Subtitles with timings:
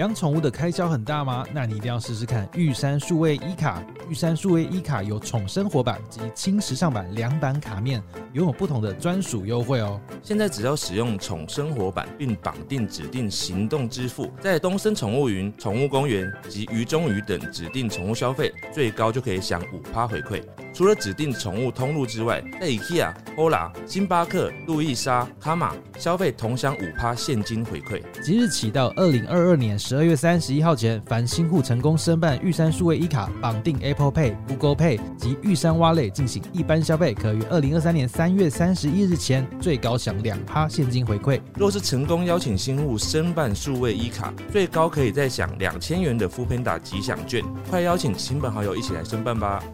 [0.00, 1.44] 养宠物的开销很大吗？
[1.52, 3.82] 那你一定要试试看玉山数位一卡。
[4.08, 8.02] 玉山数位一卡有宠生活版及轻时尚版两版卡面，
[8.32, 10.00] 拥有不同的专属优惠哦。
[10.22, 20.42] 现在只要使用宠生活版，并绑定指定行动支付，在东森宠物云、宠物公园及鱼中鱼等指定宠物消费，最高就可以享五趴回馈。
[20.72, 28.00] 除了指定宠物通路之外，在 IKEA、Hola、星巴克、路易莎、卡玛消费同享五趴现金回馈。
[28.22, 41.40] 即日起到二零二二年十二月三十一号前，凡新户成功申办玉山数位一卡，绑定 Apple Pay、Google Pay 及玉山 Wallet 进行一般消费，可于二零二三年三月三十一日前最高享两趴现金回馈。
[41.54, 47.42] 若是成功邀请新户申办数位一卡，最高可以再享两千元的 n d a 吉祥券。
[47.70, 49.64] 快邀请亲朋好友一起来申办吧！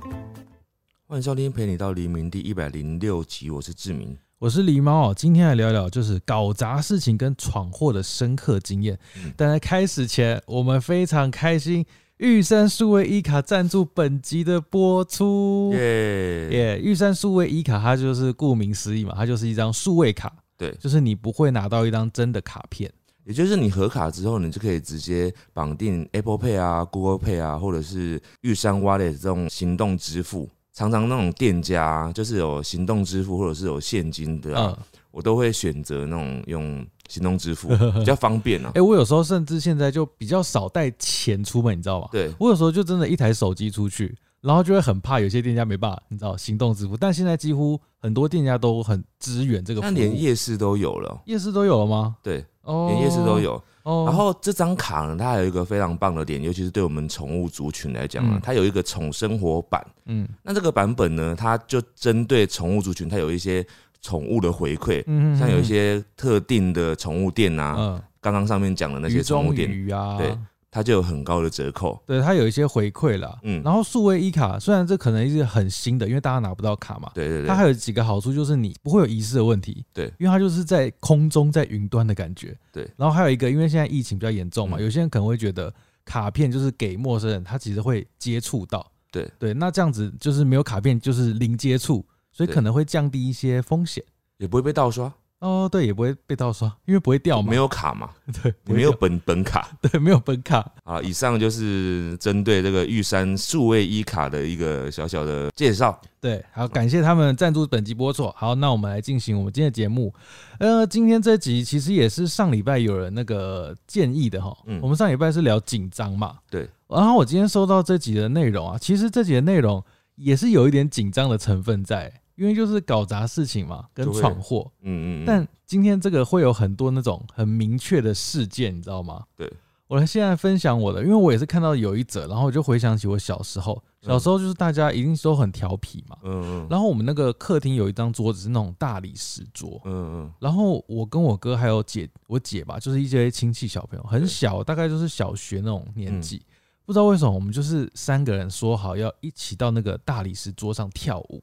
[1.09, 4.17] 欢迎收听《陪你到黎明》第一百零六集，我是志明。
[4.39, 8.97] 我是狸猫哦，今天来聊聊就是搞砸事情跟闯祸的深刻经验。
[9.17, 11.85] 嗯但在开始前，我们非常开心，
[12.19, 15.71] 玉山数位一卡赞助本集的播出。
[15.75, 22.91] 耶，耶，玉山数位一卡它就是顾名思义嘛，它就是一张数位卡，对，就是你不会拿到一张真的卡片。
[23.25, 30.49] 也就是你合卡之后，你就可以直接绑定 Apple Pay 啊、Google Pay 啊，或者是玉山 Wallet 这种行动支付。
[30.73, 37.69] 常常那种店家就是有行动支付或者是有现金的啊，嗯，我都会选择那种用行动支付，
[37.99, 38.81] 比较方便啊哎、。
[38.81, 42.09] 我有时候甚至现在就比较少带钱出门，你知道吗？
[42.13, 49.93] 对，我有时候就真的一台手机出去，然后就会很怕有些店家没办法，你知道行动支付，但现在几乎很多店家都很支援这个服那。
[49.93, 52.17] 连夜市都有了，夜市都有了吗？
[52.23, 53.39] 对，哦，连夜市都。
[53.39, 53.63] 有。
[53.83, 59.87] 哦，然后这张卡呢，它还有一个非常棒的点，尤其是对我们宠物族群来讲啊嗯，它有一个宠生活版。
[60.07, 63.65] 嗯那这个版本呢，它就针对宠物族群，它有一些
[64.07, 68.03] 宠物的回馈，嗯像有一些特定的宠物店啊，嗯。
[68.21, 70.37] 刚刚上面讲的那些宠物中店，鱼啊，对
[70.71, 72.01] 它就有很高的折扣。
[72.07, 73.39] 对，它有一些回馈啦。
[73.43, 73.63] 嗯。
[73.65, 80.07] 然后数位一卡虽然这可能是很新的，因为大家拿不到卡嘛，对对对，它还有几个好处，就是你不会有遗失的问题，对。
[80.19, 82.89] 因为它就是在空中在云端的感觉，对。
[82.97, 84.83] 然后还有一个，因为现在疫情比较严重嘛，嗯。
[84.83, 85.73] 有些人可能会觉得
[86.05, 89.31] 卡片就是给陌生人，他其实会接触到，对。
[89.39, 92.05] 对，那这样子就是没有卡片就是零接触，
[92.37, 94.05] 所以可能会降低一些风险。
[94.37, 98.11] 也不会被盗刷，哦，对，也不会被盗刷，因为不会掉嘛，没有卡嘛，
[98.43, 99.71] 对，没有本本卡。
[99.81, 105.99] 对，没有本卡，啊，以上就是针对这个玉山数位一卡的一个小小的介绍。
[106.21, 108.31] 对，好，感谢他们赞助本集播出。
[108.37, 110.13] 好，那我们来进行我们今天的节目。
[110.59, 114.55] 呃，今天这集其实也是上礼拜有人那个建议的哈。
[114.67, 116.69] 嗯我们上礼拜是聊紧张嘛，对。
[116.89, 119.83] 然后我今天收到这集的内容啊，其实这集的内容
[120.17, 124.71] 也是有一点紧张的成分在，因为就是搞砸事情嘛，跟闯祸。
[124.83, 129.25] 嗯嗯嗯，但今天这个会有很多那种很明确的事件，你知道吗？
[129.37, 129.53] 对。
[129.89, 136.67] 我来现在分享我的，因为我也是看到有一则，然后我就回想起我小时候，小时候就是大家一定都很调皮嘛，嗯嗯。
[136.69, 140.33] 然后我们那个客厅有一张桌子是那种大理石桌，嗯嗯。
[140.41, 146.43] 然后我跟我哥还有姐，我姐吧，就是一些亲戚小朋友，很小，大概就是小学那种年纪。
[146.85, 151.41] 不知道为什么，我们就是三个人说好要一起到那个大理石桌上跳舞，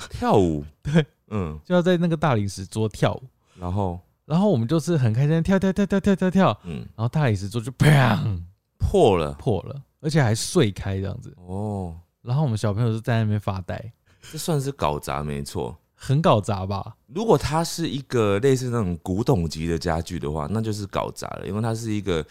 [0.10, 3.22] 跳舞， 对，嗯，就要在那个大理石桌跳舞。
[3.58, 3.98] 然后？
[4.24, 6.86] 然后我们就是很开心，跳跳跳跳跳跳跳，嗯。
[6.96, 8.42] 然后大理石桌就砰。
[8.78, 9.32] 破了。
[9.32, 11.34] 破了，而且还碎开这样子。
[11.46, 13.92] 哦，然后我们小朋友就在那边发呆，
[14.30, 15.76] 这算是搞砸没错。
[15.94, 16.94] 很搞砸吧？
[17.08, 22.24] 如果它是一个类似那种古董级的家具的话，那就是搞砸了，因为它是一个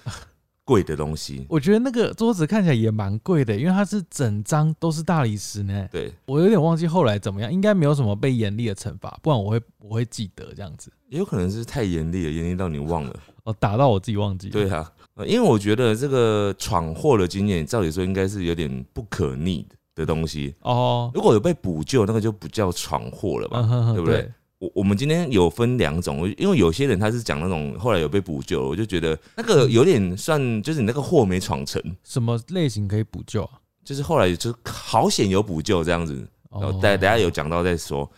[0.67, 1.45] 贵的东西。
[1.47, 5.87] 我觉得那个桌子看起来也蛮贵的，因为它是整张都是大理石呢。
[5.89, 10.91] 对，我有点忘记后来怎么样，应该没有什么被严厉的惩罚，不然我会我会记得这样子。
[11.07, 13.17] 也有可能是太严厉了，严厉到你忘了。
[13.45, 14.49] 哦，打到我自己忘记。
[14.49, 20.53] 对，啊，呃因为我觉得这个闯祸的经验，照理说应该是有点不可逆的的东西。
[20.63, 23.59] 哦，如果有被补救，那个就不叫闯祸了吧？
[23.61, 24.29] 嗯哼哼对不对？
[24.59, 33.51] 我我们今天有分两种，因为有些人他是讲那种后来有被补救，我就觉得那个有点算，就是你那个货没闯成，什么类型可以补救啊？
[33.83, 36.13] 就是后来就是好险有补救这样子。
[36.49, 38.09] 然后哦等等下有讲到再说。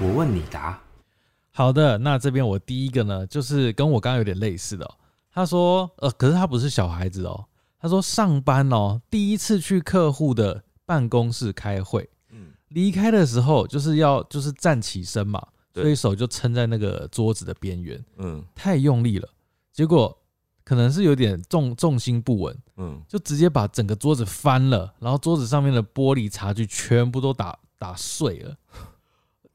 [0.00, 0.78] 我问你答。
[1.52, 4.94] 好的，那这边我第一个呢，就是跟我刚刚有点类似的、哦。
[5.32, 7.46] 他说，呃，可是他不是小孩子哦。
[7.80, 12.08] 他说上班哦，第一次去客户的办公室开会，嗯，
[12.76, 15.42] 离开的时候就是要就是站起身嘛，
[15.72, 19.26] 对所以手就撑在那个桌子的边缘，嗯太用力了，
[19.72, 20.14] 结果
[20.62, 28.54] 可能是有点重重心不稳，嗯，就直接把整个桌子翻了，然后桌子上面的玻璃茶具全部都打打碎了。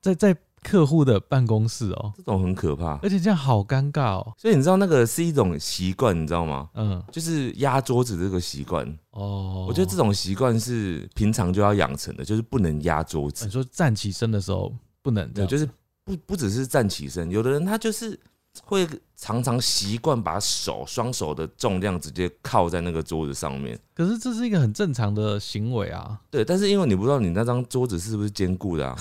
[0.02, 2.98] 在在客户的办公室哦，这种很可怕。
[3.04, 4.34] 而且这样好尴尬哦。
[4.38, 6.70] 所以你知道那个是一种习惯，你知道吗？
[6.76, 8.88] 嗯，就是压桌子这个习惯。
[9.12, 13.52] 哦，我觉得这种习惯是平常就要养成的，就是不能压桌子你。
[13.52, 15.68] 说站起身的时候不能这对，样，就是
[16.06, 18.18] 不不只是站起身，有的人他就是
[18.64, 23.80] 会常常习惯把手双手的重量直接靠在那个桌子上面。
[23.94, 26.20] 可是这是一个很正常的行为啊。
[26.30, 28.98] 对，但是因为你不知道你那张桌子是不是坚固的啊，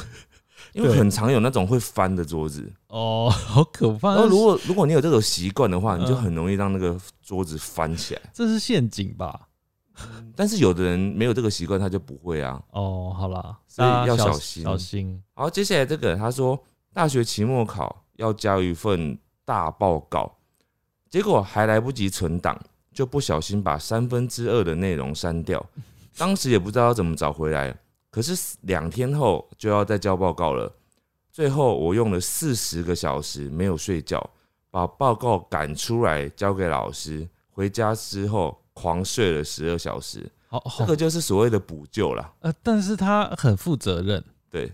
[0.72, 2.70] 因为很常有那种会翻的桌子。
[2.88, 4.14] 哦， 好可怕！
[4.14, 8.20] 然后如果如果你有这种习惯的话，你就嗯很容易让那个桌子翻起来。
[8.32, 9.49] 这是陷阱吧？
[10.34, 12.62] 但是有的人没有这个习惯，他就不会啊。
[12.70, 15.22] 哦，好啦，所以要小心小心。
[15.34, 16.58] 好，接下来这个他说
[16.94, 20.38] 大学期末考要交一份大报告，
[21.11, 22.58] 结果还来不及存档，
[22.94, 25.64] 就不小心把三分之二的内容删掉。
[26.17, 27.76] 当时也不知道要怎么找回来，
[28.10, 30.72] 可是两天后就要再交报告了。
[31.32, 34.30] 最后我用了四十个小时没有睡觉，
[34.70, 37.28] 把报告赶出来交给老师。
[37.52, 42.32] 回家之后狂睡了十二小时，好好这个就是所谓的补救啦。
[42.40, 44.72] 呃，但是他很负责任对，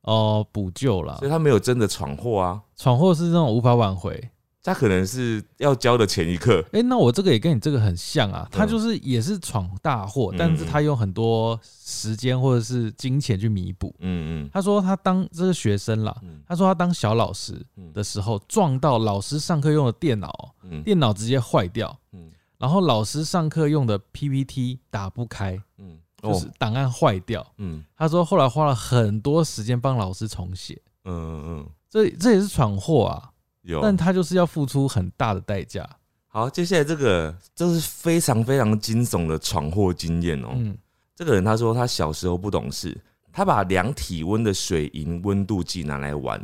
[0.00, 2.60] 哦，补救啦所以，他没有真的闯祸啊。
[2.76, 4.30] 闯祸是那种无法挽回。
[4.64, 13.94] 他可能是要交的前一刻，哎、那我这个也跟你这个很像啊，他嗯就是也是闯大祸，嗯但是他用很多时间或者是金钱去弥补。
[13.98, 14.50] 嗯嗯。
[14.50, 16.42] 他说他当这个学生啦，嗯。
[16.48, 20.82] 他说他当小老师嗯的时候撞到老师上课用的电脑，嗯。
[20.82, 22.30] 电脑直接坏掉，嗯。
[22.56, 27.46] 然后老师上课用的 PPT 打不开，嗯，就是哦，档案坏掉。
[27.58, 27.84] 嗯。
[27.94, 33.30] 他说后来花了很多时间帮老师重写，嗯嗯，这这也是闯祸啊，
[33.64, 33.82] 有。
[33.82, 35.84] 但他就是要付出很大的代价。
[36.28, 40.50] 好，接下来这个就是非常非常惊悚的闯祸经验哦。
[40.54, 40.76] 嗯，
[41.14, 42.98] 这个人他说他小时候不懂事，
[43.32, 46.40] 他把量体温的水银温度计拿来玩，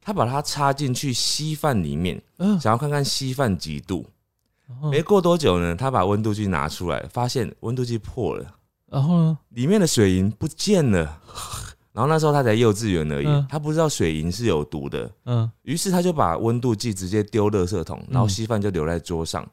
[0.00, 4.06] 他把它插进去稀饭里面，呃，想要看看稀饭几度。
[4.90, 8.54] 没过多久呢，他把温度计拿出来，发现温度计破了。
[8.86, 9.38] 然后呢？
[9.50, 11.20] 里面的水银不见了。
[11.92, 19.46] 然后那时候他才幼稚园而已，嗯他不知道水银是有毒的，嗯，于是他就把温度计直接丢垃圾桶，然后嗯稀饭就留在桌上。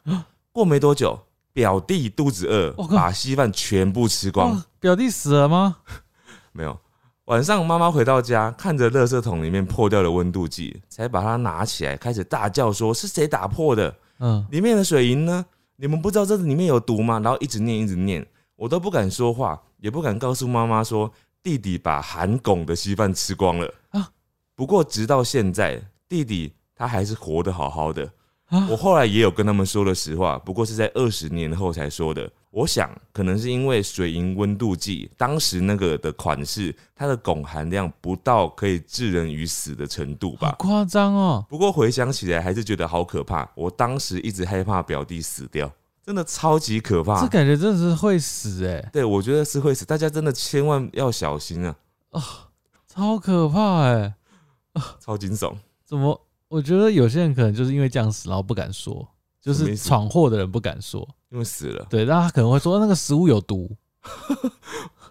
[0.51, 1.19] 过没多久，
[1.53, 4.51] 表弟肚子饿我，靠把稀饭全部吃光。
[4.51, 5.77] 哇表弟死了吗？
[6.53, 6.77] 没有。
[7.25, 13.94] 晚上妈妈回到家，看着垃圾桶里面破掉的温度计，才把它拿起来，开始大叫说：“是谁打破的？
[14.19, 15.45] 嗯，里面的水银呢？
[15.75, 18.25] 你们不知道这里面有毒吗？”然后一直念，一直念，
[18.56, 24.09] 我都不敢说话，也不敢告诉妈妈说弟弟把含汞的稀饭吃光了啊。
[24.56, 28.12] 不过直到现在，弟弟他还是活得好好的。
[28.50, 32.30] 啊我后来也有跟他们说了实话，不过是在二十年后才说的。
[32.50, 40.56] 我想可能是因为水银温度计当时那个的款式，它的汞含量不到可以致人于死的程度吧。
[40.57, 41.45] 夸张哦。
[41.47, 43.47] 不过回想起来还是觉得好可怕。
[43.53, 45.71] 我当时一直害怕表弟死掉，
[46.09, 47.27] 真的超级可怕这。
[47.27, 51.75] 感觉真的是会死哎、对，我觉得是会死，大家真的千万要小心啊，
[52.09, 52.23] 啊
[52.88, 54.15] 超可怕哎、
[55.00, 55.53] 超惊悚。
[55.85, 56.19] 怎么？
[56.47, 59.07] 我觉得有些人可能就是因为这样死，然后不敢说，
[59.39, 61.07] 就是闯祸的人不敢说。
[61.29, 63.69] 因为死了，对，那他可能会说那个食物有毒，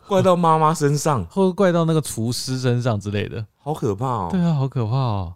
[0.08, 3.46] 怪到妈妈身上， 或者怪到那个厨师身上之类的。
[3.54, 4.28] 好可怕哦。
[4.32, 5.34] 对啊，好可怕哦。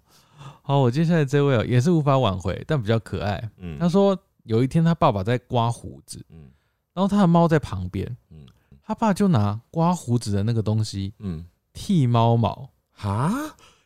[0.63, 3.49] 好，我接下来这位哦，也是无法挽回，但比较可爱。
[3.59, 6.51] 嗯他说有一天他爸爸在刮胡子，嗯
[6.95, 8.47] 然后他的猫在旁边，嗯
[8.83, 13.33] 他爸就拿刮胡子的那个东西嗯，剃猫毛，哈，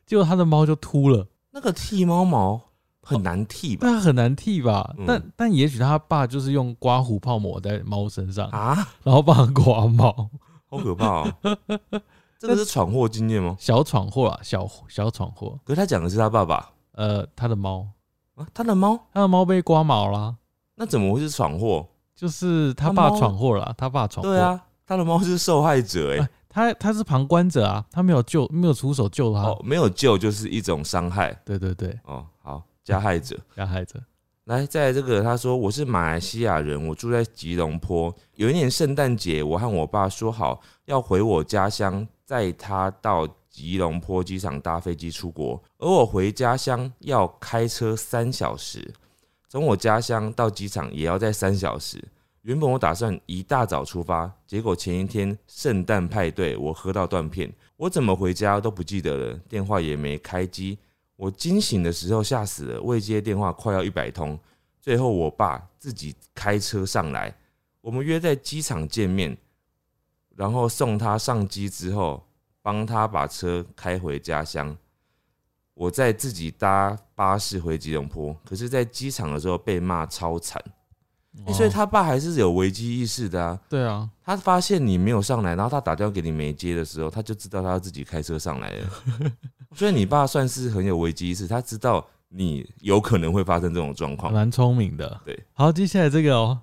[0.07, 1.27] 结果他的猫就秃了。
[1.51, 2.61] 那个剃猫毛
[3.03, 3.87] 很难剃吧？
[3.87, 4.95] 但很难剃吧？
[4.99, 10.31] 嗯但但也许他爸就是用刮胡泡抹在猫身上，啊，然后帮他刮毛，
[10.69, 11.33] 好可怕哦！
[12.39, 13.57] 这个是闯祸经验吗？
[13.59, 15.59] 小闯祸啊，小小闯祸。
[15.65, 17.87] 可是他讲的是他爸爸呃，他的猫，
[18.35, 20.37] 啊，他的猫，他的猫被刮毛啦，
[20.77, 21.87] 那怎么会是闯祸？
[22.15, 24.31] 就是他爸闯祸了，他爸闯祸。
[24.31, 29.41] 对，啊，他的猫是受害者哎、哎，他他是旁观者啊，他没有救，没有出手救他。
[29.43, 32.25] 哦，没有救就是一种伤害对对对，哦。
[32.43, 33.37] 好，加害者。
[33.55, 34.01] 加害者。
[34.45, 38.15] 来，在这个他说我是马来西亚人，我住在吉隆坡。
[38.37, 48.95] 有一年圣诞节，我和我爸说好要回我家乡，载他到吉隆坡机场搭飞机出国，而我回家乡要开车三小时，
[49.57, 51.99] 从我家乡到机场也要在三小时。
[52.43, 60.79] 原本我打算一大早出发，结果前一天圣诞派对，我喝到断片，我怎么回家都不记得了，电话也没开机。
[61.17, 64.39] 我惊醒的时候吓死了，未接电话快要一百通。
[64.79, 67.35] 最后我爸自己开车上来，
[67.81, 69.35] 我们约在机场见面，
[70.37, 72.23] 然后送他上机之后，
[72.61, 74.77] 帮他把车开回家乡。
[75.77, 80.73] 我在自己搭巴士回吉隆坡，可是在机场的时候被骂超惨、欸
[81.53, 83.61] 所以哦他爸还是有危机意识的啊。
[83.69, 88.89] 对啊，他发现你没有上来，然后他打电话给你没接的时候，他就知道他要自己开车上来了。
[89.77, 94.33] 所以你爸算是很有危机意识，他知道你有可能会发生这种状况。
[94.33, 95.21] 蛮聪明的。
[95.27, 96.59] 对，好，接下来这个哦，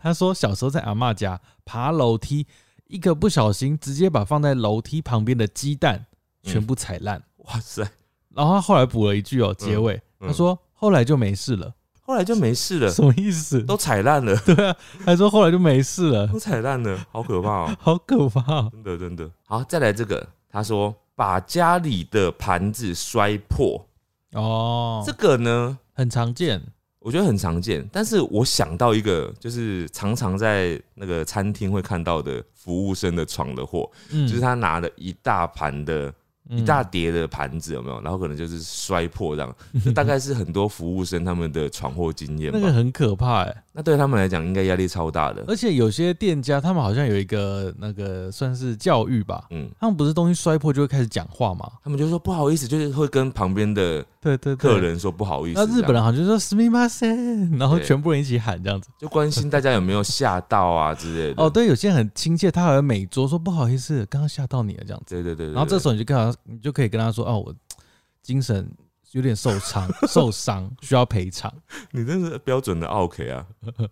[0.00, 2.46] 他说小时候在阿嬷家爬楼梯，
[2.86, 6.06] 一个不小心直接把放在楼梯旁边的鸡蛋
[6.42, 7.22] 全部踩烂。
[7.44, 7.86] 哇塞！
[8.34, 13.62] 然后他后来补了一句哦，结尾、嗯他说后来就没事了，后来就没事了，什么意思？
[13.62, 14.74] 都踩烂了， 对啊，
[15.04, 17.76] 他说后来就没事了，都踩烂了，好可怕哦！
[17.80, 18.68] 好可怕、哦。
[18.72, 19.30] 真的真的。
[19.46, 23.86] 好，再来这个，他说把家里的盘子摔破，
[24.32, 26.60] 哦，这个呢，很常见。
[27.00, 27.86] 我觉得很常见。
[27.92, 36.14] 但是我想到一个，就是常常在那个餐厅会看到的服务生的闯的祸，嗯，就是他拿了一大盘的、嗯
[36.50, 38.00] 一大叠的盘子，有没有？
[38.02, 42.58] 然后可能就是摔破这样，这大概是很多服务生他们的闯祸经验吧。
[42.60, 45.43] 那个很可怕哎，那对他们来讲，应该压力超大的。
[45.47, 51.69] 而且有些店家他们好像有一个那个算是教育吧，嗯，他们不是东西摔破就会开始讲话吗？
[51.83, 55.59] 他们就说不好意思，就是会跟旁边的对对对，客人说不好意思。
[55.59, 58.89] 那日本这样人好像就说“すみません”，然后对全部人一起喊这样子。
[58.99, 61.43] 就关心大家有没有吓到啊之类的。
[61.43, 65.15] 哦，对，有些人很亲切，他还会每桌说“不好意思，刚刚吓到你了”这样子。
[65.15, 65.53] 对对对对。
[65.53, 67.53] 然后这时候候你就跟他，你就可以跟他说：“哦，我
[68.21, 68.69] 精神
[69.14, 71.52] 有点受伤，受伤需要赔偿。
[71.92, 73.46] 你真是标准的 OK 啊。”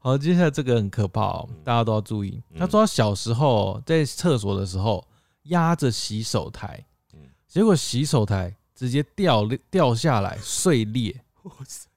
[0.00, 2.42] 好，接下来这个很可怕哦，大家都要注意。
[2.50, 5.06] 嗯他说他小时候在厕所的时候
[5.44, 11.14] 压着洗手台嗯，结果洗手台直接掉掉下来碎裂。
[11.42, 11.88] 哇塞，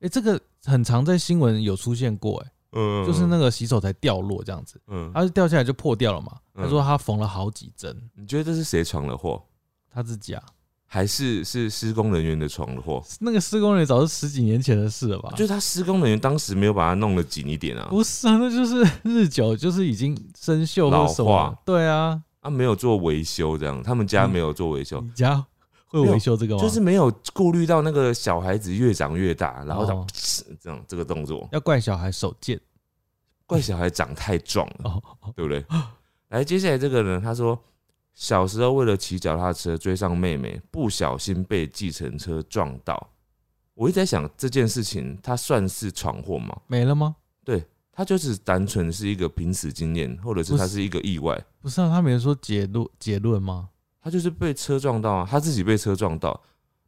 [0.00, 4.80] 哎，这个很常在新闻有出现过，哎，嗯就是那个洗手台掉落这样子。
[4.86, 6.38] 嗯，它就掉下来就破掉了嘛。
[6.54, 9.42] 嗯他说他缝了好几针，你觉得这是谁闯的祸，
[9.90, 10.44] 他自己啊，
[10.92, 13.00] 还是是施工人员的闯的祸？
[13.20, 15.30] 那个施工人员早是十几年前的事了吧？
[15.36, 21.56] 就是他施工人员当时没有把它弄得紧一点啊，不是啊，那就是日久就是已经生锈老化。
[21.64, 25.46] 对啊，啊没有做维修这样，他们家没有做维修，你家
[25.86, 26.60] 会维修这个吗？
[26.60, 30.06] 就是没有顾虑到那个小孩子越长越大，然后这样哦
[30.60, 32.60] 这样这个动作，要怪小孩手贱
[33.46, 35.32] 怪小孩长太壮了，哦。
[35.36, 35.64] 对不对？
[36.30, 37.56] 来，接下来这个人他说，
[38.14, 43.10] 小时候为了骑脚踏车追上妹妹，不小心被计程车撞到。
[43.74, 46.54] 我一直在想这件事情，他算是闯祸吗？
[46.66, 47.16] 没了吗？
[47.44, 53.70] 对他就是单纯是一个濒死经验，或者是他是一个意外，不是啊，他没有说结论结论吗？
[54.02, 56.38] 他就是被车撞到啊，他自己被车撞到。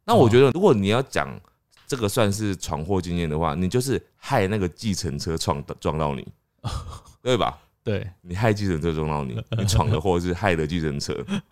[0.05, 1.39] 那我觉得，如果你要讲
[1.87, 6.27] 这个算是闯祸经验的话，你就是害那个计程车撞到撞到你，
[7.23, 7.59] 对吧？
[7.83, 11.13] 对，你害计程车撞到你，你闯的祸是害的计程车。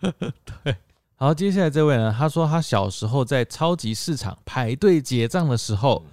[0.64, 0.76] 对
[1.16, 6.04] 好，接下来这位呢，他说他小时候在超级市场排队结账的时候，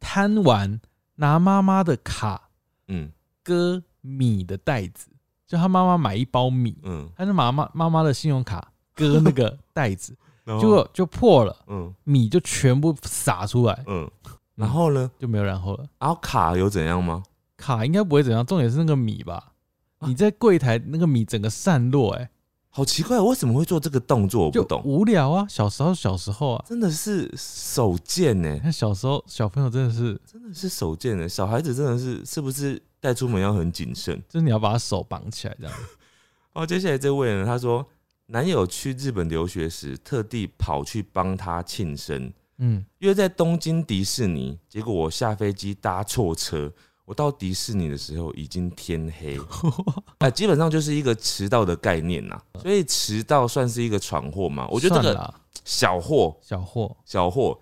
[0.00, 0.80] 贪玩
[1.14, 2.50] 拿妈妈的卡
[2.88, 3.10] 嗯
[3.42, 5.08] 割米的袋子，
[5.46, 14.10] 就他妈妈买一包米，嗯，他就妈妈妈妈的信用卡割那个 袋子，结果就破了，嗯米就全部洒出来，嗯，
[14.56, 15.10] 然后呢？
[15.18, 15.86] 就没有然后了。
[15.98, 17.22] 然后卡有怎样吗？
[17.56, 19.52] 卡应该不会怎样，重点是那个米吧？
[20.00, 22.28] 啊 你在柜台那个米整个散落、欸，
[22.68, 24.46] 好奇怪，为什么会做这个动作？
[24.46, 25.46] 我就不懂，无聊啊。
[25.48, 31.28] 小时候，小时候啊，真的是手贱呢，那小时候小朋友真的是，真的是手贱呢。
[31.28, 34.20] 小孩子真的是是不是带出门要很谨慎？
[34.28, 35.74] 就是你要把他手绑起来这样。
[36.54, 37.86] 哦，接下来这位呢，他说
[38.26, 46.72] 男友去日本留学时，特地跑去帮他庆生，嗯，约在东京迪士尼，结果我下飞机搭错车。
[47.10, 49.36] 我到迪士尼的时候已经天黑，
[50.18, 54.68] 哎、基本上就是一个迟到的概念呐，所以迟到算是一个闯祸嘛？
[54.70, 57.60] 我觉得这个小祸，小祸，小祸，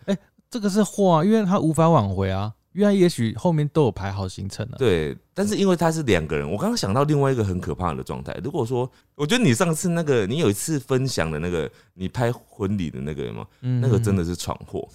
[0.51, 4.77] 这个是祸啊，因为他无法挽回啊，因为他也许后面都有排好行程了。
[4.77, 8.39] 对，但是因为他是两个人，我刚刚想到另外一个很可怕的状态。
[8.45, 13.47] 如果说，我觉得你上次那个，你有一次分享的那个，你拍婚礼的那个吗？
[13.63, 13.81] 嗯。
[13.81, 14.87] 那个真的是闯祸，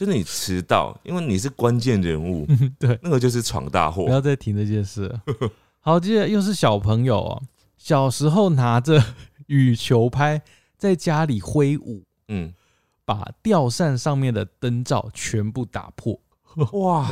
[0.00, 2.46] 就是你迟到，因为你是关键人物，
[2.80, 4.06] 对，那个就是闯大祸。
[4.06, 5.20] 不要再提这件事了。
[5.78, 7.42] 好，接着又是小朋友哦，
[7.76, 8.98] 小时候拿着
[9.48, 10.40] 羽球拍
[10.78, 12.50] 在家里挥舞，嗯，
[13.04, 16.18] 把吊扇上面的灯罩全部打破，
[16.72, 17.06] 哇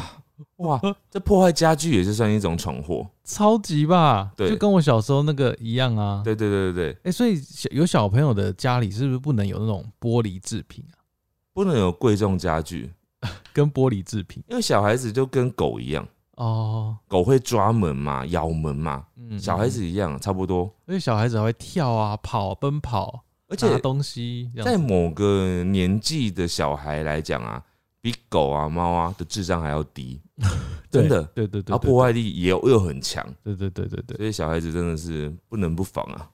[0.56, 0.80] 哇，
[1.10, 3.06] 这破坏家具也是算一种闯祸。
[3.22, 4.32] 超级吧？
[4.34, 6.22] 对就跟我小时候那个一样啊。
[6.24, 10.96] 对对对对对，哎、所以小有小朋友的家里是不是不能有那种玻璃制品啊？
[11.58, 12.88] 不能有贵重家具，
[13.52, 14.40] 跟玻璃制品。
[14.48, 20.72] 因为小孩子就跟狗一样，哦，狗会抓门嘛，咬门嘛，嗯小孩子一样，差不多。
[20.86, 27.60] 因为小孩子还会跳啊、跑、奔跑，而且拿东西在某个年纪的小孩来讲啊，
[28.00, 30.20] 比狗啊、猫啊的智商还要低，
[30.88, 36.30] 真的，对对对，然后破坏力也有又很强，对对对对对，所以小孩子真的是不能不防啊。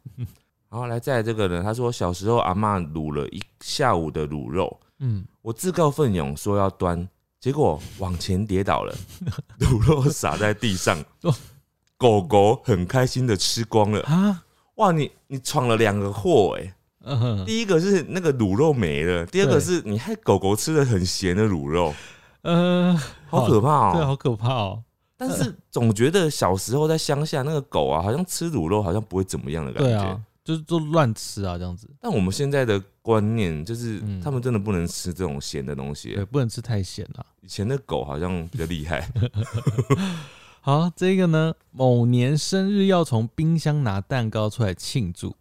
[0.75, 8.93] 然后来再来这个呢，他说小时候阿嬷卤了一下午的卤肉，嗯，我自告奋勇说要端，结果往前跌倒了，
[9.61, 11.33] 卤肉洒在地上哦，
[11.97, 14.01] 狗狗很开心的吃光了。
[14.03, 14.43] 啊，
[14.75, 21.95] 哇，你你闯了两个祸哎、嗯，第一个是那个卤肉没了，第二个是你害狗狗吃的很咸的卤肉，
[22.43, 23.93] 呃，好可怕哦。
[23.95, 24.83] 对，哦、好可怕哦，
[25.17, 29.89] 但是总觉得小时候在乡下那个狗啊，好像吃卤肉好像不会怎么样的感觉。
[29.89, 36.25] 对啊，就是都乱吃啊，这样子，但我们现在的观念就是嗯，他们真的不能吃这种咸的东西对，。
[36.27, 37.25] 不能吃太咸了。
[37.41, 39.11] 以前的狗好像比较厉害，
[40.61, 45.35] 好，这个呢，某年生日要从冰箱拿蛋糕出来庆祝，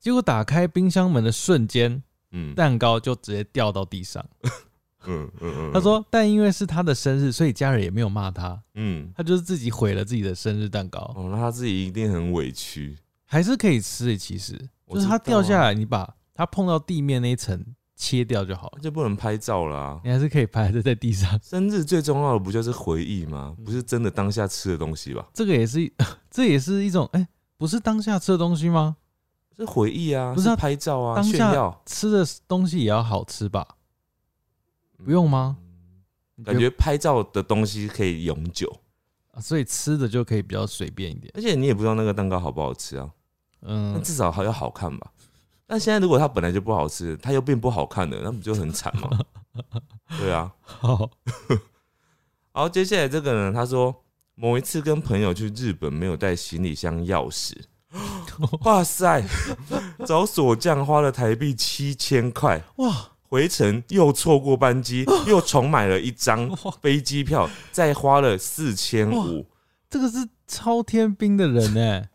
[0.00, 4.24] 结果打开冰箱门的瞬间，嗯蛋糕就直接掉到地上。
[5.04, 5.70] 嗯嗯嗯。
[5.74, 12.96] 他，说，但因为是他的生日，所以家人也没有骂他，嗯，他就是自己毁了自己的生日蛋糕，哦，那他自己一定很委屈。
[13.32, 14.16] 还是可以吃诶。
[14.16, 14.52] 其实
[14.86, 17.64] 就是它掉下来，你把它碰到地面那一层
[17.96, 21.40] 切掉就好了，就不能拍照啦、你还是可以拍的在地上。
[21.42, 23.56] 生日最重要的不就是回忆吗？
[23.64, 25.26] 不是真的当下吃的东西吧？
[25.32, 25.90] 这个也是，
[26.30, 28.98] 这也是一种哎、不是当下吃的东西吗？
[29.56, 31.82] 是回忆啊，不是啊拍照啊，当下炫耀。
[31.86, 33.66] 吃的东西也要好吃吧？
[35.02, 35.56] 不用吗？
[36.44, 38.70] 感觉拍照的东西可以永久，
[39.30, 41.32] 啊所以吃的就可以比较随便一点。
[41.34, 43.08] 而且你也不知道那个蛋糕好不好吃啊。
[43.62, 45.10] 那嗯，至少还要好看吧。
[45.66, 49.08] 但现在如果它本来就不好吃，它又变不好看了，那不就很惨吗？
[50.18, 50.52] 对啊。
[50.60, 51.08] 好，
[52.52, 54.04] 好，接下来这个呢，他说
[54.34, 57.54] 某一次跟朋友去日本，没有带行李箱钥匙。
[58.64, 59.22] 哇塞，
[60.06, 69.46] 找锁匠花了台币七千块，哇回程又错过班机，又重买了一张哇，飞机票，再花了四千五。
[69.88, 72.08] 这个是超天兵的人哎、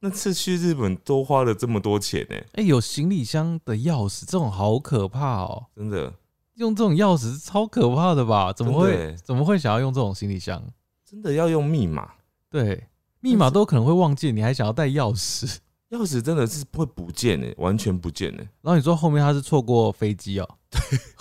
[0.00, 6.12] 那次去日本都花了这么多钱呢、哎、有行李箱的钥匙，这种好可怕哦、真的，
[6.54, 8.52] 用这种钥匙是超可怕的吧？
[8.52, 10.62] 怎么会欸怎么会想要用这种行李箱？
[11.04, 12.10] 真的要用密码。
[12.50, 12.86] 对，
[13.20, 15.58] 密码都可能会忘记，你还想要带钥匙？
[15.90, 20.48] 钥匙真的是会不见呢、完全不见呢、然后你说后面他是错过飞机哦、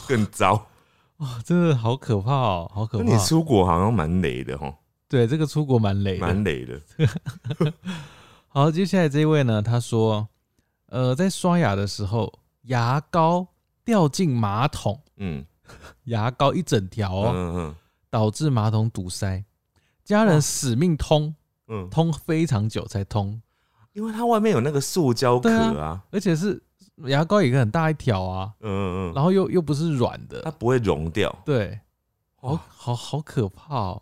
[0.07, 0.67] 更糟。
[1.17, 3.03] 哇，真的好可怕哦、好可怕！
[3.03, 4.71] 你出国好像蛮累的哈，
[5.09, 6.79] 对这个出国蛮累，蛮雷的。
[8.49, 10.27] 好，接下来这一位呢，他说，
[10.87, 12.31] 呃，在刷牙的时候，
[12.63, 13.47] 牙膏
[13.85, 15.45] 掉进马桶，嗯，
[16.05, 17.75] 牙膏一整条哦，嗯嗯
[18.09, 19.43] 导致马桶堵塞，
[20.03, 21.35] 家人死命通，
[21.67, 23.39] 嗯，通非常久才通，
[23.93, 26.59] 因为它外面有那个塑胶壳对啊，而且是
[27.05, 31.33] 牙膏也很大一条啊，嗯嗯嗯，然后又又不是软的，它不会溶掉。
[31.45, 31.79] 对，
[32.37, 34.01] 好，好好可怕哦，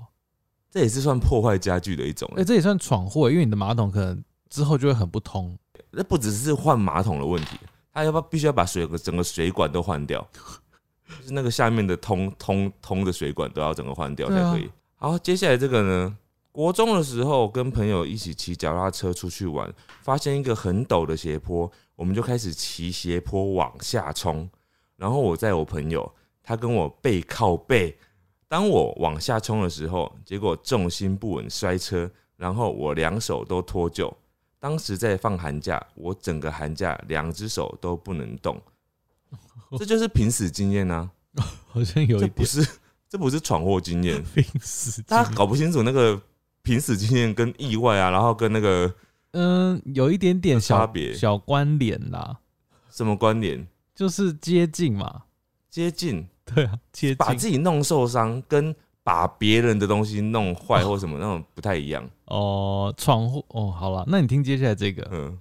[0.70, 2.46] 这也是算破坏家具的一种哎、欸。
[2.46, 4.24] 这也算闯祸，因为你的马桶可能
[4.56, 5.58] 之后就会很不通，
[5.92, 7.58] 那不只是换马桶的问题，
[7.92, 10.26] 他要不要必须要把水整个水管都换掉，
[11.20, 14.72] 就是那个下面的通通通的水管都要整个换掉才可以。
[14.96, 16.18] 好，接下来这个呢，
[16.54, 19.70] 国中的时候跟朋友一起骑脚踏车出去玩，
[20.02, 24.50] 发现一个很陡的斜坡，我们就开始骑斜坡往下冲。
[24.96, 26.10] 然后我在我朋友，
[26.42, 27.98] 他跟我背靠背。
[28.48, 34.10] 当我往下冲的时候，结果重心不稳摔车，然后我两手都脱臼。
[34.66, 38.60] 当时在放寒假，我整个寒假两只手都不能动，
[39.78, 41.08] 这就是濒死经验啊！
[41.70, 42.68] 好像有这一点不是
[43.08, 46.20] 这不是闯祸经验， 濒死大家搞不清楚那个
[46.64, 48.92] 濒死经验跟意外啊，然后跟那个
[49.34, 52.40] 嗯，有一点点小差别小关联啦，
[52.90, 53.68] 什么关联？
[53.94, 55.26] 就是接近嘛，
[55.70, 58.76] 接近，对啊，接把自己弄受伤，跟
[59.06, 62.10] 把别人的东西弄坏或什么那种不太一样。
[62.26, 65.38] 哦，闯祸哦，好了，那你听接下来这个，嗯。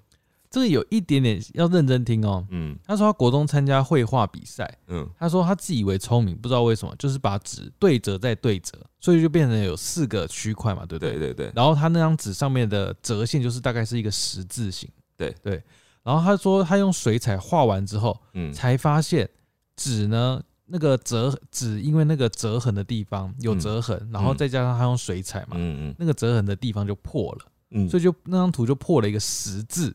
[0.50, 2.46] 这个有一点点要认真听哦。
[2.50, 2.79] 嗯。
[2.85, 5.09] 他说他国中参加绘画比赛，嗯。
[5.18, 11.18] 他说他自以为聪明，不知道为什么，就是把纸对折再对折，所以就变成有四个区块嘛，对不对？
[11.18, 15.35] 对对对，然后他那张纸上面的折线就是大概是一个十字形，对。
[15.42, 15.62] 对。
[16.03, 18.53] 然后他说他用水彩画完之后，嗯。
[18.53, 19.27] 才发现
[19.74, 29.94] 纸呢那个折纸因为那个折痕的地方有折痕，然后再加上他用水彩嘛，嗯嗯那个折痕的地方就破了，嗯，所以就那张图就破了一个十字。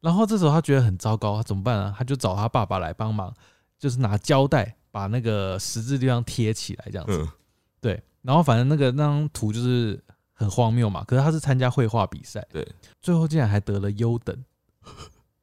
[0.00, 1.94] 然后这时候他觉得很糟糕，他怎么办呢？
[1.96, 3.34] 他就找他爸爸来帮忙，
[3.78, 7.18] 就是拿胶带把那个十字地方贴起来，这样子。
[7.22, 7.28] 嗯
[7.80, 11.04] 对，然后反正那个那张图就是很荒谬嘛。
[11.04, 12.66] 可是他是参加绘画比赛，对，
[13.00, 14.36] 最后竟然还得了优等，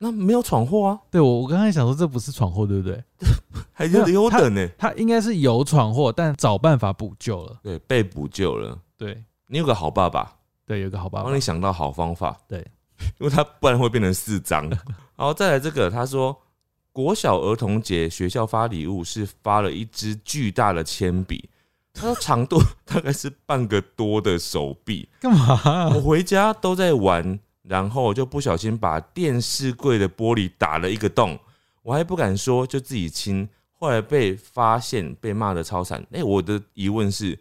[0.04, 3.02] 那没有闯祸啊，对我我刚才想说这不是闯祸，对不对？
[3.72, 4.68] 还有优等呢。
[4.78, 7.58] 他应该是有闯祸，但找办法补救了。
[7.63, 8.78] 对，被补救了。
[8.98, 10.36] 对你有个好爸爸，
[10.66, 11.39] 对，有个好爸爸帮你。
[11.39, 12.38] 想到好方法。
[12.50, 12.60] 对，
[13.18, 14.70] 因为他不然会变成四张。
[15.16, 16.38] 然后再来这个，他说
[16.92, 21.50] 国小儿童节学校发礼物是发了一支巨大的铅笔，
[21.94, 25.08] 他说长度大概是半个多的手臂。
[25.22, 31.39] 干嘛、我回家都在玩，然后就不小心把电视柜的玻璃打了一个洞，
[31.82, 33.47] 我还不敢说，就自己亲。
[33.80, 36.06] 后来被发现，被骂的超惨。
[36.12, 37.38] 哎、我的疑问是，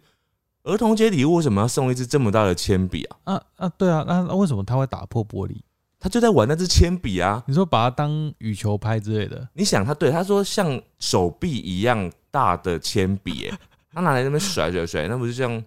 [0.63, 3.17] 儿童节礼物为什么要送一支这么大的铅笔啊？
[3.23, 5.61] 啊啊，对啊，那那为什么他会打破玻璃？
[5.99, 7.41] 他就在玩那支铅笔啊。
[7.47, 13.57] 你说把它当羽球拍之类的，你想他对他说像手臂一样大的铅笔，哎，
[13.93, 15.63] 他拿来那边甩甩甩，那不就像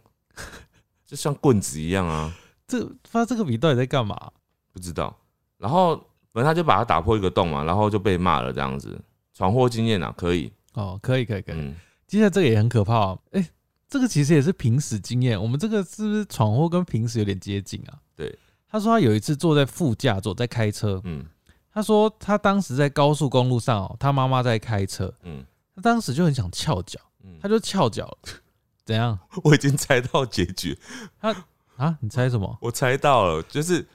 [1.07, 2.35] 就像棍子一样啊？
[2.69, 4.31] 这发这个笔到底在干嘛？
[4.77, 5.17] 不知道。
[5.57, 5.97] 然后
[6.35, 9.01] 反正他就把它打破一个洞嘛，然后就被骂了这样子。
[9.33, 11.55] 闯祸经验啊，可以，哦，可以可以可以。
[11.57, 11.75] 嗯，
[12.07, 13.49] 接下来这个也很可怕哦，哎、
[13.89, 15.41] 这个其实也是平时经验。
[15.41, 17.97] 我们这个是不是闯祸跟平时有点接近啊？
[18.15, 21.25] 对，他说他有一次坐在副驾座在开车，嗯
[21.73, 28.19] 他说他当时在高速公路上哦，他妈妈在开车，嗯他当时就很想翘脚，嗯他，就翘脚了，
[28.87, 30.79] 怎样我已经猜到结局，
[31.21, 31.35] 他
[31.77, 31.99] 啊？
[32.01, 32.57] 你猜什么？
[32.63, 33.87] 我猜到了，就是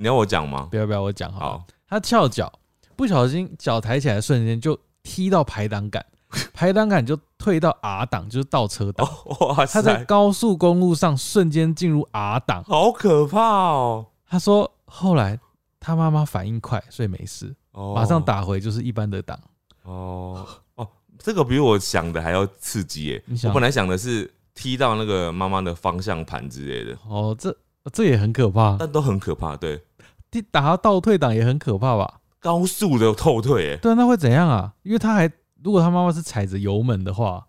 [0.00, 0.66] 你要我讲吗？
[0.70, 1.38] 不要不要，我讲好。
[1.38, 2.50] 好，他翘脚，
[2.96, 6.02] 不小心脚抬起来的瞬间就踢到排挡杆，
[6.54, 9.06] 排挡杆就退到 R 档，就是倒车档。
[9.06, 12.64] 哦，哇他在，高速公路上瞬间进入 R 档。
[12.64, 14.06] 好可怕哦！
[14.26, 15.38] 他说后来
[15.78, 19.38] 他妈妈反应快，所以没事，哦马上打回就是一般的档。
[19.82, 23.22] 哦哦，这个比我想的还要刺激耶！
[23.44, 27.54] 我本来想的是踢到那个妈妈的方向盘之类的，哦，这
[27.92, 28.76] 这也很可怕。
[28.78, 29.56] 但都很可怕。
[29.56, 29.82] 对，
[30.30, 32.20] 踢打到倒退档也很可怕吧？
[32.38, 34.74] 高速的后退，耶，对啊，那会怎样啊？
[34.82, 35.30] 因为他还
[35.62, 37.46] 如果他妈妈是踩着油门的话，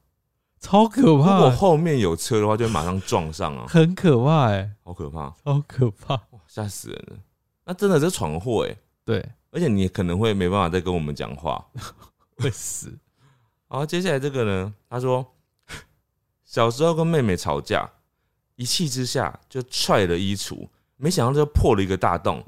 [0.59, 6.15] 超可怕欸、果后面有车的话，就会马上撞上啊，很可怕哎、好可怕，好可怕。
[6.15, 7.17] 哇吓死人了！
[7.65, 11.65] 那真的是闯祸哎，对，而且你可能会没办法再跟我们讲话。
[12.37, 12.93] 会死。
[13.67, 15.25] 好，接下来这个呢，他说
[16.43, 17.89] 小时候跟妹妹吵架，
[18.57, 20.67] 一气之下就踹了衣橱，
[21.01, 22.43] 没想到就破了一个大洞，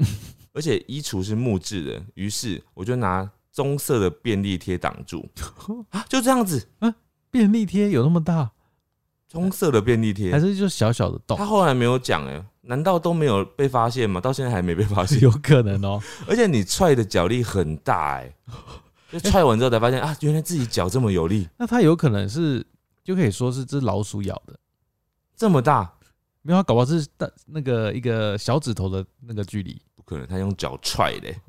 [0.53, 5.27] 而且衣橱是木质的，于是我就拿棕色的便利贴挡住，
[5.89, 6.93] 啊，就这样子，啊
[7.31, 8.51] 便利贴有那么大，
[9.27, 11.45] 棕色的便利贴还，是就小小的洞他？
[11.45, 14.21] 后来没有讲哎，难道都没有被发现吗？
[14.21, 18.31] 到现在还没被发现， 有可能哦、 而且你踹的脚力很大哎，
[19.11, 22.63] 就踹完之后才发现啊，原来自己脚这么有力，那它有可能是
[23.03, 24.53] 就可以说是只老鼠咬的，
[25.35, 25.91] 这么大，
[26.43, 29.81] 没有，它搞不好是大那个一个小指头的那个距离。
[29.95, 31.27] 不可能，他用脚踹的。
[31.27, 31.41] 欸，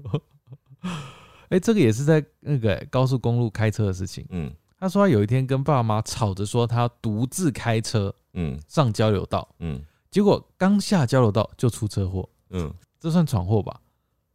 [1.50, 4.24] 哎、这个也是在那个、欸高速公路开车的事情。
[4.30, 4.50] 嗯。
[4.78, 8.58] 他说他有一天跟爸妈吵着说他要独自开车嗯。
[8.66, 9.82] 上交流道，嗯。
[10.10, 13.80] 结果刚下交流道就出车祸，嗯，这算闯祸吧？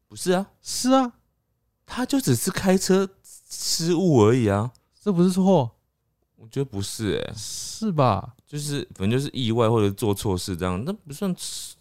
[0.10, 1.14] 不是啊，是啊，
[1.86, 5.78] 他就只是开车失误而已啊，这不是错，
[6.42, 8.34] 我觉得不是哎、是吧？
[8.48, 11.36] 就是反正就是意外或者做错事这样，那不算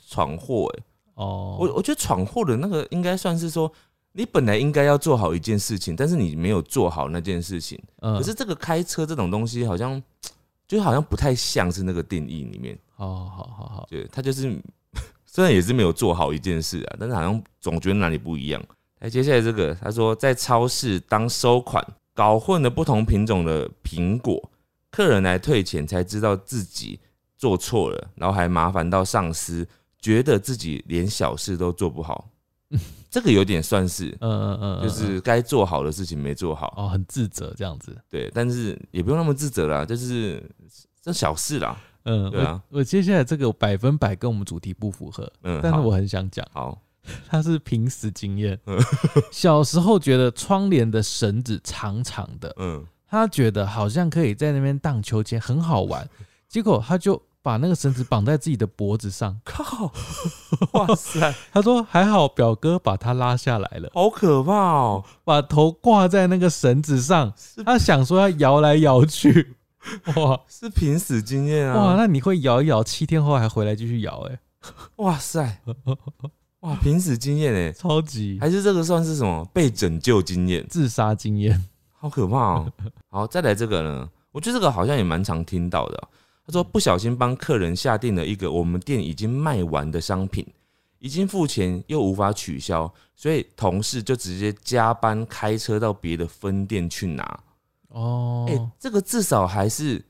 [0.09, 0.85] 闯祸哎。
[1.15, 3.71] 哦，我我觉得闯祸的那个应该算是说，
[4.13, 7.81] 你本来应该要做好一件事情，但是你没有做好那件事情。
[8.01, 10.03] 嗯可是这个开车这种东西，好像
[10.67, 14.61] 就好像不太像是那个定义里面，哦好好好，对，他就是
[15.27, 18.63] 虽然也是没有做好一件事啊，但是好像总觉得哪里不一样。
[18.99, 21.85] 哎，接下来这个，他说在超市当收款，
[22.19, 24.51] 搞混了不同品种的苹果，
[24.91, 26.99] 客人来退钱才知道自己
[27.37, 29.65] 做错了，然后还麻烦到上司，
[30.01, 32.29] 觉得自己连小事都做不好。
[33.09, 37.97] 这个有点算是，嗯嗯嗯，嗯就是该做好的事情没做好，哦，很自责这样子。
[38.11, 40.43] 对，但是也不用那么自责啦，就是
[41.01, 46.83] 这小事啦，嗯，对啊我我接下来这个百分百跟我们主题不符合，嗯，但是我很想讲，好，
[47.29, 48.79] 它是凭死经验嗯。
[49.31, 56.09] 小时候觉得窗帘的绳子长长的，嗯，他觉得好像可以在那边荡秋千，很好玩，
[56.49, 59.41] 结果他就把那个绳子绑在自己的脖子上。
[59.45, 59.91] 靠，
[60.73, 65.05] 哇塞，他说还好表哥把他拉下来了，好可怕哦！
[65.25, 67.33] 把头挂在那个绳子上，
[67.65, 69.55] 他想说要摇来摇去，
[70.17, 71.77] 哇 是濒死经验啊！
[71.77, 74.39] 哇，那你会摇一摇，七天后还回来继续摇、欸，哎，
[74.97, 75.63] 哇塞，
[76.61, 80.67] 哇，濒死经验哎，超级还是这个算是什么被拯救经验？
[80.69, 81.69] 自杀经验。
[81.93, 82.73] 好可怕哦！
[83.11, 86.09] 好，再来这个呢，我觉得这个好像也蛮常听到的哦、
[86.47, 90.47] 他说不小心帮客人下定了一个我们店已经卖完的商品，
[90.99, 97.41] 已经付钱又无法取消，所以同事就直接加班开车到别的分店去拿。
[97.89, 100.05] 哦，哎、这个至少还是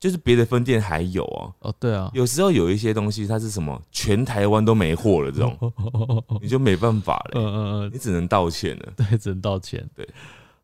[0.00, 1.54] 就是别的分店还有哦。
[1.60, 5.72] 哦，对啊，有时候有一些东西它是什么，全台湾都没货了，这种
[6.40, 8.92] 你就没办法了，嗯嗯嗯，你只能道歉了。
[8.96, 9.88] 对，只能道歉。
[9.94, 10.08] 对，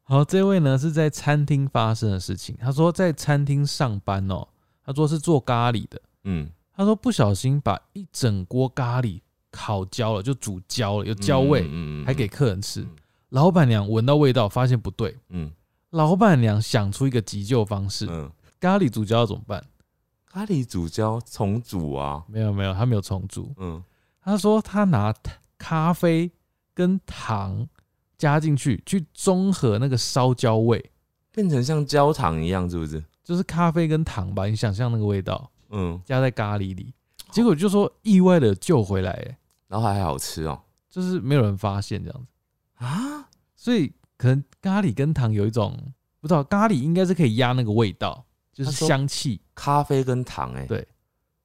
[0.04, 2.56] 好，这位呢是在餐厅发生的事情。
[2.58, 4.48] 他说在餐厅上班哦，
[4.84, 6.00] 他说是做咖喱的。
[6.24, 9.20] 嗯，他说不小心把一整锅咖喱
[9.50, 12.88] 烤焦了，就煮焦了，有焦味，嗯还给客人吃嗯。
[13.30, 15.50] 老板娘闻到味道，发现不对，嗯
[15.90, 19.64] 老板娘想出一个急救方式：嗯，咖喱煮焦要怎么办？
[20.26, 23.52] 咖喱煮焦重煮啊，没有没有，他没有重煮。
[23.56, 23.82] 嗯。
[24.20, 25.14] 他说他拿
[25.56, 26.30] 咖啡
[26.74, 27.66] 跟糖
[28.18, 30.90] 加进去，去中和那个烧焦味，
[31.30, 33.02] 变成像焦糖一样，是不是？
[33.22, 36.92] 就是咖啡跟糖吧，你想象那个味道嗯，加在咖喱里，
[37.30, 39.38] 结果就说意外的救回来，哎，
[39.68, 40.60] 然后还好吃哦。
[40.88, 45.76] 就是没有人发现这样子，啊，所以可能咖喱跟糖有一种
[46.20, 48.24] 不知道，咖喱应该是可以压那个味道，
[48.56, 49.38] 就是香气。
[49.54, 50.88] 咖啡跟糖、欸，哎，对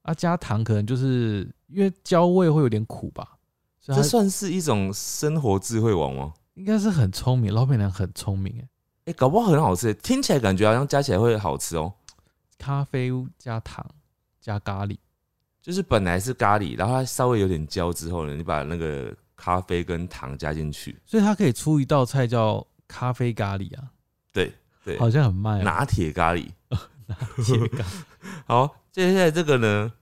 [0.00, 3.36] 啊，加糖可能就是因为焦味会有点苦吧，
[3.80, 6.32] 所以这算是一种生活智慧王吗？
[6.54, 8.68] 应该是很聪明，老板娘很聪明哎，
[9.06, 11.92] 哎、搞不好很好吃、听起来感觉好像加起来会好吃哦。
[12.58, 13.84] 咖啡加糖
[14.40, 14.96] 加咖喱，
[15.60, 23.90] 就是本来是咖喱，然后它稍微有点焦之后呢，你把那个咖啡跟糖加进去，所以它可以出一道菜叫咖啡咖喱啊，
[24.32, 24.52] 对
[24.84, 25.62] 对，好像很卖啊。
[25.62, 26.48] 拿铁咖喱。
[28.46, 29.92] 好，接下来这个呢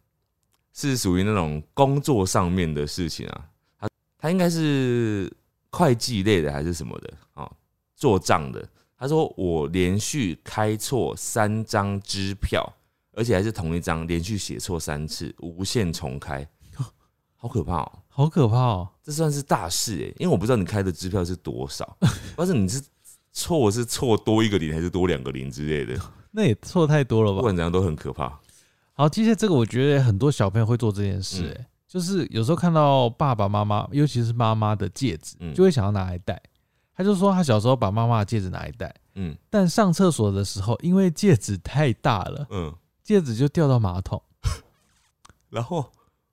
[0.73, 3.45] 是属于那种工作上面的事情啊，
[3.79, 5.33] 他他应该是
[5.71, 7.51] 会计类的还是什么的啊？
[7.97, 8.69] 做账的。
[8.99, 12.71] 他说我连续开错三张支票，
[13.13, 16.47] 而且还是同一张，连续写错三次，无限重开，
[17.35, 17.93] 好可怕哦！
[18.09, 18.89] 好可怕哦！
[19.03, 21.97] 这算是大事哎，因为我不知道你开的支票是多少，
[22.37, 22.83] 但是你是
[23.33, 25.99] 错是错多一个零还是多两个零之类的，
[26.31, 27.37] 那也错太多了吧？
[27.37, 28.39] 不管怎样都很可怕。
[28.93, 36.41] 好，接下来这个我觉得很多小朋友会做这件事、嗯欸，就是有时候看到爸爸妈妈，尤其是妈妈的戒指，嗯就会想要拿来戴。
[36.95, 44.23] 他就说他小时候把妈妈的戒指拿来戴，嗯但上厕所的时候，因为戒指太大了，嗯，戒指就掉到马桶，
[45.49, 45.91] 然后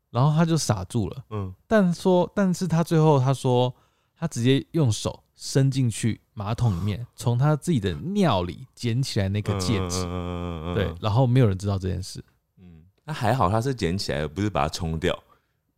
[0.10, 1.23] 然后他就傻住了。
[1.29, 3.73] 嗯但说，但是他最后他说，
[4.17, 12.23] 他直接用手伸进去马桶里面，从他自己的尿里捡起来那个戒指，嗯对，然后没有人知道这件事。
[12.60, 15.17] 嗯，那还好他是捡起来，不是把它冲掉。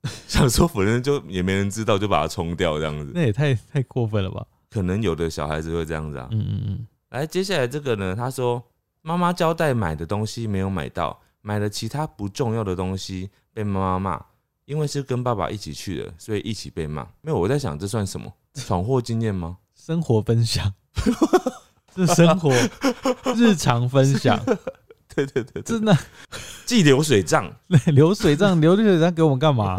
[0.27, 3.13] 想说反正就也没人知道，就把它冲掉这样子。
[3.15, 4.45] 那也太太过分了吧？
[4.69, 6.27] 可能有的小孩子会这样子啊。
[6.31, 8.61] 嗯嗯嗯，来，接下来这个呢，他说
[9.01, 14.25] 妈妈交代买的东西没有买到，买了其他不重要的东西被妈妈骂，
[14.65, 17.07] 因为是跟爸爸一起去的，所以一起被骂。
[17.21, 19.57] 没有，我在想这算什么闯祸经验吗？
[19.89, 20.71] 生活分享，
[21.95, 22.53] 是生活
[23.35, 24.39] 日常分享，
[25.15, 25.97] 对对对对，真的
[26.63, 27.51] 记流水账。
[27.91, 29.75] 流水账，流水账给我们干嘛？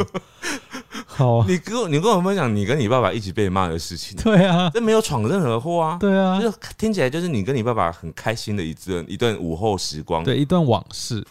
[1.05, 5.97] 好啊，你跟我你跟我分享你跟你爸爸一起被骂的事情，对啊，这没有闯任何祸啊。
[5.97, 10.25] 对啊，就听起来就是你跟你爸爸很开心的一段一段午后时光。
[10.25, 11.25] 对，一段往事。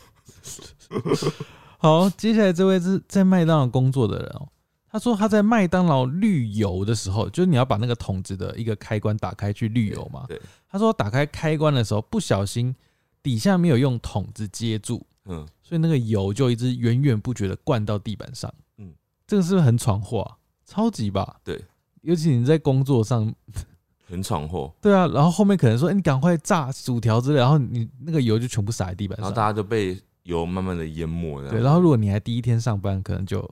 [1.76, 4.48] 好，接下来这位是在麦当劳工作的人哦。
[4.90, 10.24] 他说他在麦当劳滤油的时候，就是你要把那个桶子的一个开关打开去滤油嘛。
[10.26, 12.74] 对，他说打开开关的时候不小心
[13.22, 18.52] 底下没有用桶子接住，嗯，所以那个油就一直源源不绝的灌到地板上。
[18.78, 18.94] 嗯嗯，
[19.26, 20.36] 这个是不是很闯祸啊？
[20.66, 21.36] 超级吧？
[21.44, 21.62] 对，
[22.02, 23.32] 尤其你在工作上，
[24.08, 29.24] 很闯祸， 对啊，然后后面可能说，哎、你赶快炸薯条之类，然后你那个油就全部洒在地板上。
[29.24, 31.40] 然后大家就被油慢慢的淹没。
[31.48, 33.48] 对，然后如果你还第一天上班，可能就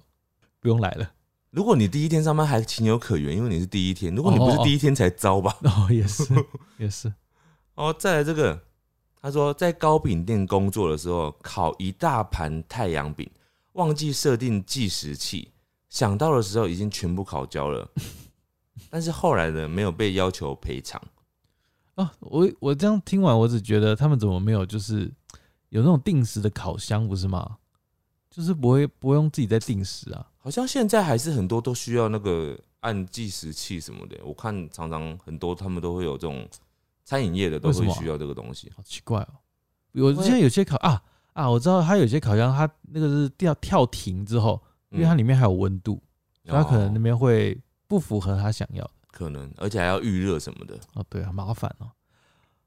[0.61, 1.09] 不用来了。
[1.59, 4.15] 如果你第一天上班还情有可原，因为你是第一天。
[4.15, 5.59] 如果你不是第一天才糟吧？
[5.67, 6.25] 哦，也是，
[6.77, 7.13] 也是。
[7.75, 8.63] 哦，再来这个，
[9.21, 13.29] 他说在糕饼店工作的时候，烤一大盘太阳饼，
[13.73, 15.51] 忘记设定计时器，
[15.91, 17.91] 想到的时候已经全部烤焦了。
[18.89, 21.03] 但是后来呢，没有被要求赔偿。
[21.97, 25.13] 啊，我我这样听完，我只觉得他们怎么没有就是
[25.71, 27.57] 有那种定时的烤箱，不是吗？
[28.31, 30.25] 就是不会不会用自己在定时啊。
[30.49, 34.17] 好像现在还是很多都需要那个按计时器什么的。
[34.25, 36.49] 我看常常很多他们都会有这种
[37.05, 38.73] 餐饮业的都会需要这个东西。
[38.75, 39.29] 好奇怪哦。
[39.93, 41.03] 我之前有些烤啊
[41.35, 44.59] 啊，我知道它有些烤箱，它那个是跳跳停之后，
[44.89, 46.03] 因为它里面还有温度，
[46.47, 48.91] 所以它可能那哦边会不符合他想要的。
[49.13, 50.79] 可能，而且还要预热什么的。
[50.95, 51.91] 哦，对啊，麻烦哦。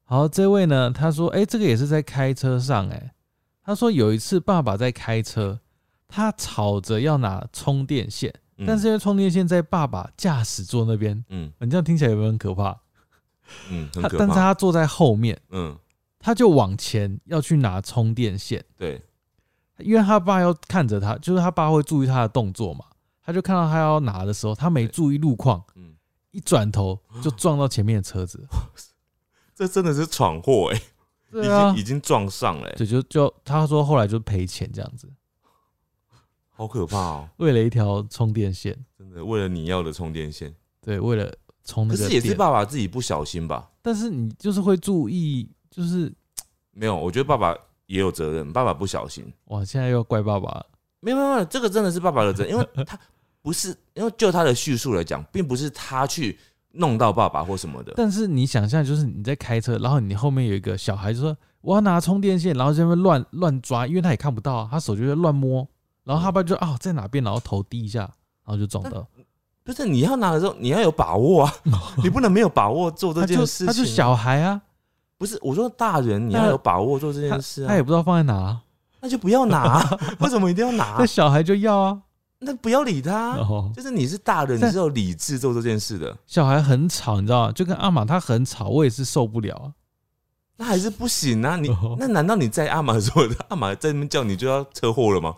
[0.04, 3.12] 好，这位呢，他说，哎、这个也是在开车上、哎，
[3.64, 5.61] 他说有一次爸爸在开车，
[6.12, 8.66] 他吵着要拿充电线，嗯。
[8.68, 11.52] 但是因为充电线在爸爸驾驶座那边，嗯。
[11.60, 12.78] 你这样听起来有没有很可怕？
[13.70, 14.36] 嗯，很他但是怕。
[14.36, 15.78] 他坐在后面，嗯，
[16.20, 19.02] 他就往前要去拿充电线，对，
[19.80, 22.86] 因为他爸要看着他，就是他爸会注意他的动作嘛，
[23.26, 25.96] 他就看到他要拿的时候，他没注意路况，嗯，
[26.32, 28.48] 一转头就撞到前面的车子。
[29.54, 31.72] 这真的是闯祸哎，已对啊。
[31.74, 35.10] 经已，经撞上了欸，对，就就他说后来就赔钱这样子，
[36.62, 37.28] 好可怕哦！
[37.38, 41.34] 为了一条充电线，真的，为了你要的充电线，对，为了
[41.66, 43.68] 充那个可是也是电爸爸自己不小心吧？
[43.82, 46.14] 但是你就是会注意，就是
[46.72, 49.26] 没有，我觉得爸爸也有责任，爸爸不小心。
[49.46, 50.66] 哇，现在又要怪爸爸了，
[51.00, 53.00] 没有没有没有，这个真的是爸爸的责任，因为 他
[53.42, 56.38] 不是，因为就他的叙述来讲，并不是他去
[56.74, 57.92] 弄到爸爸或什么的。
[57.96, 65.68] 但是你想象，就是你在开车，然后你后面有一个小孩，就说我要拿充电线，然后在那边乱乱抓，因为他也看不到啊，他手就在乱摸，
[66.04, 69.06] 然后他爸就啊在哪边，然后头低一下，然后就撞到。
[69.64, 71.54] 不是你要拿的时候，你要有把握啊，
[72.04, 73.68] 你不能没有把握做这件事情。
[73.68, 74.62] 他是小孩啊，
[75.18, 78.62] 不是我说大人，你要有把握做这件事啊，他也不知道放在哪啊，
[79.00, 81.06] 那就不要拿啊， 为什么一定要拿那？
[81.06, 82.02] 小孩就要啊。
[82.44, 83.38] 那不要理他
[83.76, 87.52] 就是你是大人，你是有理智做这件事的，小孩很吵，你知道吗？
[87.52, 89.70] 就跟阿玛他很吵，我也是受不了啊。
[90.58, 91.56] 那还是不行啊。
[91.56, 95.36] 你哦那难道你在阿玛的时候，阿玛在那边叫你就要车祸了吗？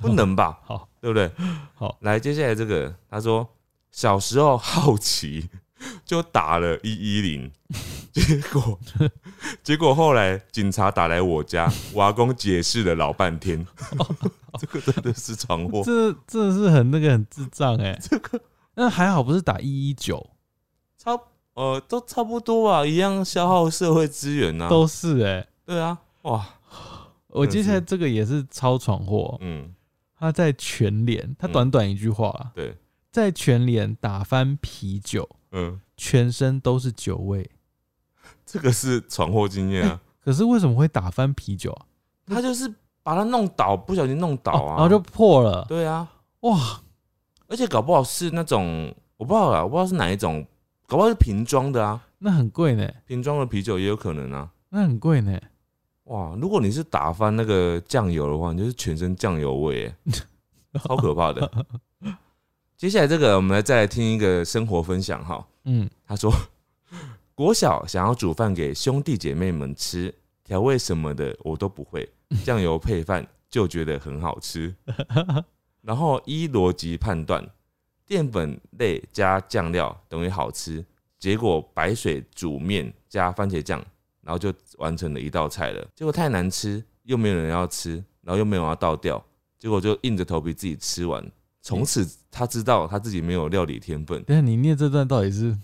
[0.00, 1.30] 不能吧，好，对不对？
[1.74, 3.46] 好，来，接下来这个，他说
[3.90, 5.48] 小时候好奇，
[6.04, 7.50] 就打了一一零，
[8.12, 8.78] 结果
[9.62, 13.66] 结果后来警察打来我家，我阿公解释了老半天，
[14.58, 15.82] 这个真的是闯祸。
[15.84, 18.40] 这真的是很那个很智障哎、这个
[18.74, 20.30] 那还好不是打一一九，
[20.98, 21.18] 差
[21.54, 24.68] 呃都差不多啊，一样消耗社会资源呐、啊。
[24.68, 26.46] 都是哎、对啊，哇，
[27.28, 29.74] 我接下来这个也是超闯祸，嗯，
[30.18, 32.76] 他在全联，他短短一句话啊，对，
[33.12, 37.50] 在全联打翻啤酒，嗯，全身都是酒味。
[38.44, 40.00] 这个是闯祸经验啊。
[40.20, 41.86] 可是为什么会打翻啤酒啊？
[42.26, 45.64] 他就是把它弄倒，不小心弄倒啊，哦然后就破了。
[45.68, 46.08] 对啊，
[46.40, 46.80] 哇，
[47.46, 50.44] 而且搞不好是那种我不知道啦，我不知道是哪一种，
[50.86, 54.50] 搞不好是瓶装的啊，那很贵呢，瓶装的啤酒也有可能啊。
[54.70, 55.40] 那很贵呢。
[56.06, 59.96] 哇，如果你是打翻那个酱油的话，你就是全身酱油味耶，
[60.84, 61.66] 超可怕的。
[62.76, 65.46] 接下来这个，我们来再来听一个生活分享哈。
[65.64, 66.30] 嗯，他说，
[67.34, 70.14] 国小想要煮饭给兄弟姐妹们吃，
[70.44, 72.08] 调味什么的我都不会，
[72.44, 74.74] 酱油配饭就觉得很好吃。
[75.82, 77.44] 然后依逻辑判断，
[78.06, 80.84] 淀粉类加酱料等于好吃，
[81.18, 83.82] 结果白水煮面加番茄酱，
[84.20, 85.86] 然后就完成了一道菜了。
[85.94, 89.22] 结果太难吃，又没有人要吃，然后又没有人要倒掉，
[89.58, 91.24] 结果就硬着头皮自己吃完。
[91.62, 95.56] 从此他知道他自己没有料理天分，等一下你念这段到底是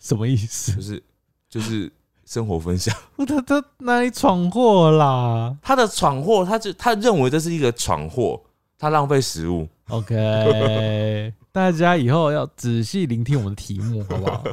[0.00, 0.82] 什么意思就？
[0.82, 1.02] 是
[1.48, 1.92] 就是
[2.26, 2.92] 生活分享。
[3.26, 8.42] 他他哪里闯祸啦他的闯祸，他就他认为这是一个闯祸，
[8.76, 9.68] 他浪费食物。
[9.88, 14.44] ？OK， 大家以后要仔细聆听我们的题目，好不好？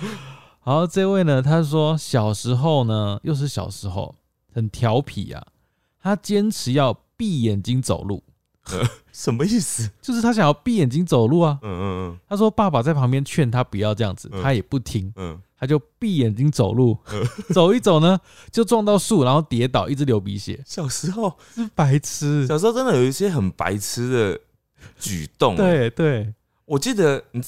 [0.64, 4.14] 好，这位呢，他说小时候呢，又是小时候，
[4.54, 5.44] 很调皮啊，
[6.00, 8.22] 他坚持要闭眼睛走路，
[9.12, 9.90] 什么意思？
[10.00, 11.58] 就是他想要闭眼睛走路啊。
[11.62, 12.18] 嗯嗯嗯。
[12.28, 14.40] 他说爸爸在旁边劝他不要这样子，嗯。
[14.40, 15.36] 他也不听，嗯。
[15.58, 16.96] 他就闭眼睛走路，
[17.52, 18.16] 走一走呢
[18.52, 22.46] 就撞到树，然后跌倒，一直流鼻血，小时候，是白痴。
[22.46, 24.40] 小时候真的有一些很白痴的
[25.00, 26.32] 举动。，对对，
[26.66, 27.42] 我记得你，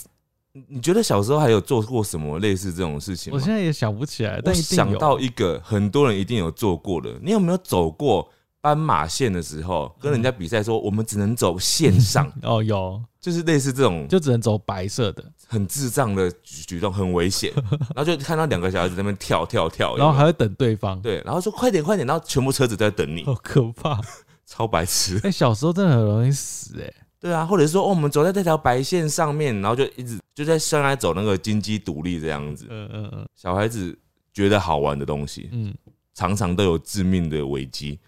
[0.57, 3.37] 你你觉得小时候还有做过什么类似这种事情吗？
[3.37, 4.55] 我现在也想不起来，我但。
[4.55, 17.53] 想到一个很多人一定有做过的，你有没有走过斑马线的时候，跟人家比赛说我们只能走线上， 哦，有，就是类似这种就只能走白色的，很智障的举举动，很危险。
[17.95, 24.01] 然后就看到两个小孩子在那边跳跳跳，然后还会等对方，对，然后说快点快点，然后全部车子都在等你，好可怕。
[24.47, 25.19] 超白痴。
[25.25, 26.93] 哎，小时候真的很容易死哎。
[27.25, 32.67] 对啊，或者是说哦，我们走在这条白线上面，然后就一直就在上来走那个金鸡独立这样子。
[32.69, 33.99] 嗯嗯嗯小孩子
[34.35, 35.75] 觉得好玩的东西，嗯，
[36.13, 37.99] 常常都有致命的危机。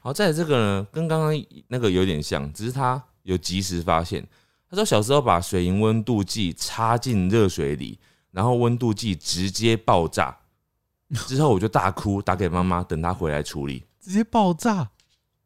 [0.00, 1.32] 好，再来这个呢，跟刚刚
[1.68, 4.26] 那个有点像，只是他有及时发现。
[4.68, 7.96] 他说小时候把水银温度计插进热水里，
[8.32, 10.36] 然后温度计直接爆炸，
[11.28, 14.90] 之后我就大哭，打给妈妈，等她回来处理，直接爆炸，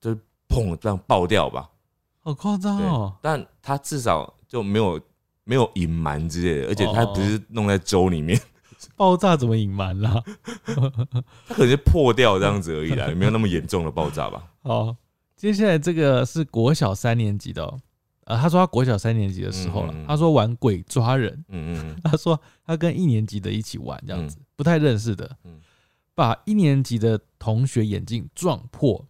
[0.01, 0.17] 就
[0.49, 1.69] 砰，这样爆掉吧。
[2.31, 3.17] 好夸张哦。
[3.21, 5.01] 但他至少就没有
[5.45, 8.41] 没有隐瞒之类的，而且他哦不是弄在粥里面，
[8.97, 10.23] 爆炸怎么隐瞒啦？
[11.47, 14.43] 他可能是破掉这样子而已啦，也 没有那么严重的爆炸吧。
[14.63, 14.97] 好，
[15.37, 17.79] 接下来这个是国小三年级的、哦，
[18.25, 25.61] 呃，他说他国小三年级的时候了，嗯嗯嗯他说玩鬼抓人，嗯嗯嗯他说他跟一年级的一起玩这样子，不太认识的，嗯
[26.15, 29.07] 把一年级的同学眼镜撞破。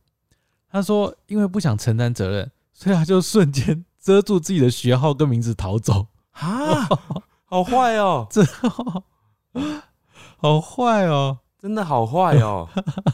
[0.70, 2.50] 他说因为不想承担责任，
[2.80, 6.06] 所以他就瞬间遮住自己的学号跟名字逃走。
[6.30, 6.88] 啊，
[7.44, 8.42] 好坏哦， 这
[10.38, 11.40] 好坏哦！
[11.60, 12.66] 真的好坏哦，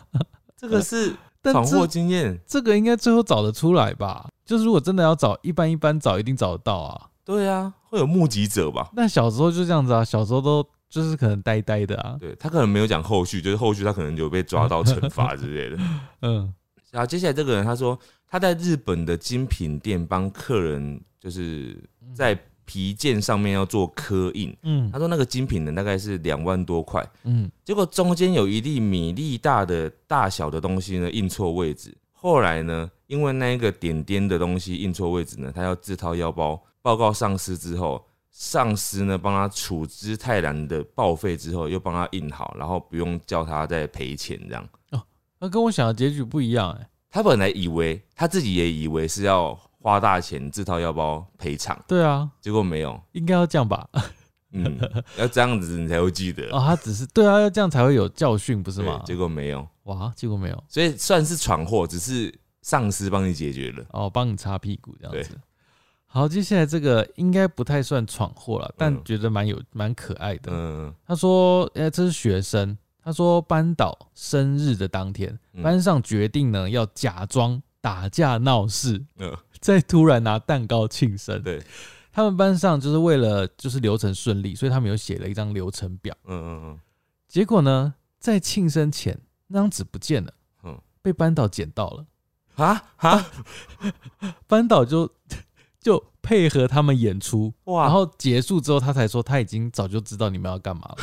[0.57, 2.41] 这个是但闯祸这经验。
[2.47, 4.29] 这个应该最后找得出来吧？
[4.45, 7.09] 就是如果真的要找，一般一般找一定找得到啊。
[7.25, 8.89] 对啊，会有目击者吧？
[8.95, 12.17] 那小时候就这样子啊，小时候都就是可能呆呆的啊。
[12.21, 15.83] 对他可能没有讲后续，就是后续他可能有被抓到惩罚之类的。
[16.23, 16.55] 嗯
[16.93, 17.99] 然后接下来这个人他说
[18.37, 21.83] 他在日本的精品店帮客人就是
[22.15, 24.91] 在皮件上面要做刻印，嗯。
[24.91, 27.51] 他说那个精品呢大概是两万多块，嗯。
[27.65, 36.63] 结果中间有一粒米粒大的大小的东西呢印错位置，后来呢因为那一个点点的东西印错位置呢，他要自掏腰包。
[36.83, 38.05] 报告上司之后。
[38.39, 44.69] 上司呢，帮他处之泰然的报废之后，又帮他印好，然后不用叫他再赔钱，这样。
[45.39, 53.01] 那跟我想的结局不一样哎、他本来以为他自己也以为是要花大钱自掏腰包赔偿，对啊，结果没有。
[53.13, 53.89] 应该要这样吧？
[54.53, 54.79] 嗯，
[55.17, 59.01] 要这样子你才会记得，哦，他只是对啊，要这样才会有教训，不是吗？
[59.07, 63.83] 对结果没有，哇，结果没有所以算是闯祸，只是上司帮你解决了。
[63.93, 65.41] 哦，帮你擦屁股这样子。
[66.05, 70.53] 好，接下来这个应该不太算闯祸了，但嗯觉得蛮有蛮可爱的。
[70.53, 72.77] 嗯他说：“哎、这是学生。
[73.07, 79.33] 他说班导生日的当天，嗯班上决定呢要假装打架闹事，嗯，
[79.63, 81.41] 再突然拿蛋糕庆生。
[81.41, 81.63] 对，
[82.11, 86.13] 他们班上就是为了就是流程顺利，所以他们有写了一张流程表。
[86.25, 86.81] 嗯嗯
[87.29, 90.35] 结果呢，在庆生前那张纸不见了，
[90.65, 92.07] 嗯被班导捡到了。
[92.57, 93.27] 嗯，啊啊，
[94.49, 95.09] 班导就
[95.79, 100.97] 就配合他们演出，哇，然后结束之后，他才说他已经早就知道你们要干嘛了。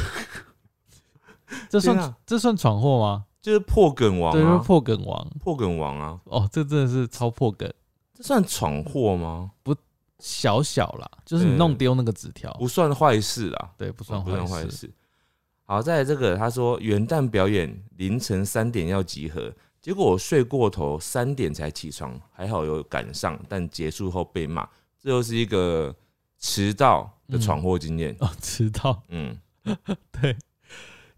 [1.70, 3.26] 这算、这算闯祸吗？
[3.42, 5.30] 就是破梗王对，就是啊，破梗王。
[5.40, 7.72] 破梗王啊，哦，这真的是超破梗，
[8.14, 9.52] 这算闯祸吗？
[9.64, 9.76] 不
[10.20, 14.90] 小小啦，就是你弄丢那个纸条，不算坏事啦，对，不算不算坏事。
[15.66, 19.52] 好，再来这个，他说元旦表演凌晨三点要集合，
[19.82, 25.94] 结果我睡过头，三点才起床，还好有赶上，但结束后被骂，这又是一个
[26.40, 28.16] 迟到的闯祸经验。
[28.20, 29.02] 哦，迟到。
[29.10, 29.38] 嗯
[30.12, 30.38] 对，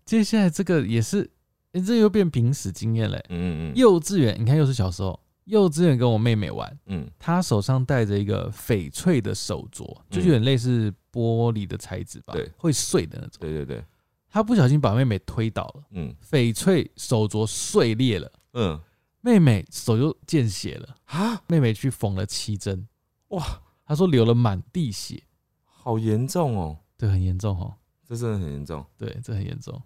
[0.05, 1.29] 接下来这个也是，
[1.71, 3.17] 诶这又变平时经验嘞。
[3.29, 3.75] 嗯嗯嗯。
[3.75, 7.09] 幼稚园，你看又是小时候，幼稚园跟我妹妹玩，嗯。
[7.17, 12.49] 她手上戴着一个翡翠的手镯，就有点类似玻璃的材质吧，对。
[12.55, 13.37] 会碎的那种。
[13.39, 13.83] 对对对，
[14.29, 16.15] 她不小心把妹妹推倒了，嗯。
[16.29, 18.79] 翡翠手镯碎裂了，嗯。
[19.21, 22.87] 妹妹手就见血了，啊，妹妹去缝了七针，
[23.29, 23.43] 哇，
[23.83, 25.23] 她说流了满地血，
[25.63, 27.73] 好严重哦，对，很严重哦，
[28.07, 28.85] 这真的很严重。
[28.95, 29.81] 对，这很严重。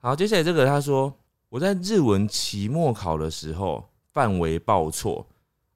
[0.00, 1.12] 好，接下来这个他说
[1.48, 5.26] 我在日文期末考的时候范围报错，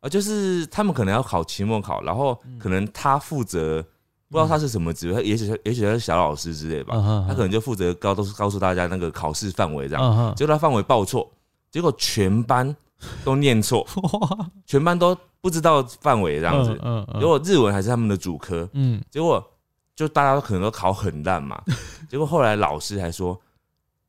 [0.00, 3.82] 啊，就是他们可能要考期末考，然后嗯可能他负责
[4.28, 11.28] 不知道他是什么职位，也许也许他是小老师之类吧，嗯他可能就负责告都是告诉大家那个考试范围这样，嗯，结果他范围报错，
[11.70, 12.74] 结果全班
[13.24, 13.86] 都念错，
[14.64, 16.78] 全班都不知道范围这样子，
[17.18, 19.44] 结果日文还是他们的主科，嗯，结果
[19.96, 21.60] 就大家都可能都考很烂嘛，
[22.08, 23.38] 结果后来老师还说，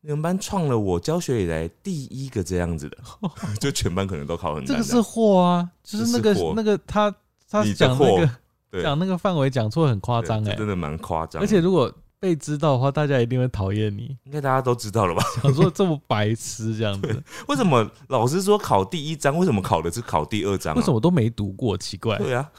[0.06, 2.98] 你们班创了我教学以来第一个这样子的，
[3.62, 4.68] 就全班可能都考很烂。
[4.68, 7.10] 这个是货啊，就是那个是那个他
[7.50, 8.30] 他讲那个
[8.70, 11.42] 对讲那个范围讲错很夸张哎，真的蛮夸张。
[11.42, 11.90] 而且如果
[12.20, 15.24] 被知道的话，大家一定会讨厌你，应该大家都知道了吧？
[15.42, 20.76] 想说这么白痴这样子，为什么老师说考第一章，为什么考的是考第二章、啊？
[20.78, 21.78] 为什么都没读过？
[21.78, 22.18] 奇怪。
[22.18, 22.52] 对啊，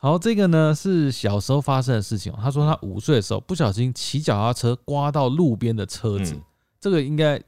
[0.00, 2.38] 好，这个呢是小时候发生的事情哦。
[2.42, 6.42] 他说他五岁的时候不小心骑脚踏车刮到路边的车子，嗯
[6.80, 7.38] 这个应该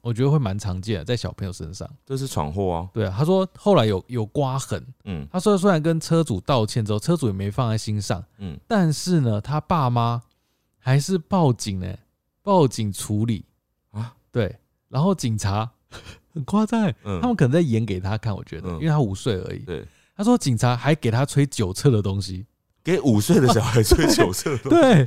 [0.00, 1.88] 我觉得会蛮常见的，在小朋友身上。
[2.04, 2.88] 这是闯祸啊。
[2.92, 10.20] 对啊，他说后来有有刮痕，嗯他说虽然跟车主道歉之后，车主也没放在心上，嗯，但是呢，他爸妈
[10.78, 11.96] 还是报警呢、
[12.42, 13.44] 报警处理
[13.92, 15.70] 啊，对，然后警察
[16.34, 19.60] 很夸张欸，嗯他们可能在演给他看，我觉得，嗯因为他五岁而已。
[19.60, 19.86] 对，
[20.22, 22.46] 他说警察还给他吹酒测的东西，
[22.84, 25.04] 给五岁的小孩吹酒测，， 对，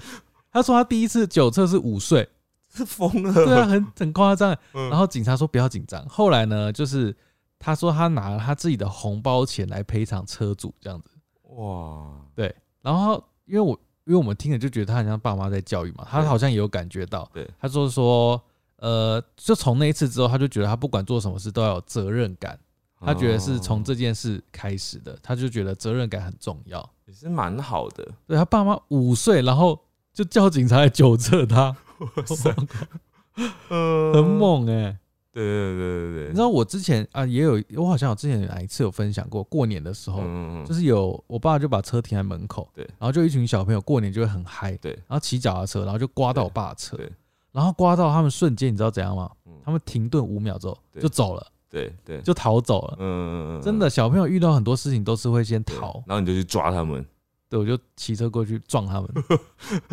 [0.51, 2.27] 他说他第一次酒测是五岁，
[2.73, 3.33] 是疯了。
[3.33, 4.51] 对啊，很很夸张。
[4.73, 4.89] 嗯。
[4.89, 7.15] 然后警察说不要紧张，后来呢，就是
[7.57, 11.09] 他说他拿了他自己的红包钱来赔偿车主这样子。
[11.55, 13.71] 哇，对然后因为我
[14.03, 18.41] 因为我们听了就觉得他很像爸妈在教育嘛，他好像也有感觉到，对，他说说
[18.79, 22.59] 呃，就从那一次之后，他就觉得他不管做什么事都要有责任感，
[23.05, 26.87] 他觉得是从哦这件事开始的，他就觉得责任感很重要。
[27.05, 28.07] 也是蛮好的。
[28.25, 29.79] 对他爸妈五岁，然后
[30.11, 31.75] 就叫警察来纠正他，
[33.69, 34.11] 呃。
[34.13, 34.23] 很。
[34.23, 34.97] 猛哎、
[35.31, 42.83] 对对对对对，你知道我之前啊也有，我好像有之前有哪一次有分享过，过年的时候，嗯嗯就是有我爸就把车停在门口，对。
[42.97, 44.91] 然后就一群小朋友过年就会很嗨，对。
[45.07, 47.11] 然后骑脚踏车，然后就刮到我爸的车对，
[47.51, 49.29] 然后刮到他们瞬间，你知道怎样吗？
[49.45, 49.53] 嗯。
[49.63, 51.45] 他们停顿五秒之后就走了，
[51.75, 52.95] 对对，就逃走了。
[52.99, 57.05] 嗯嗯嗯，真的，小朋友遇到很多事情都是会先对逃，然后你就去抓他们，
[57.49, 59.09] 对，我就骑车过去撞他们，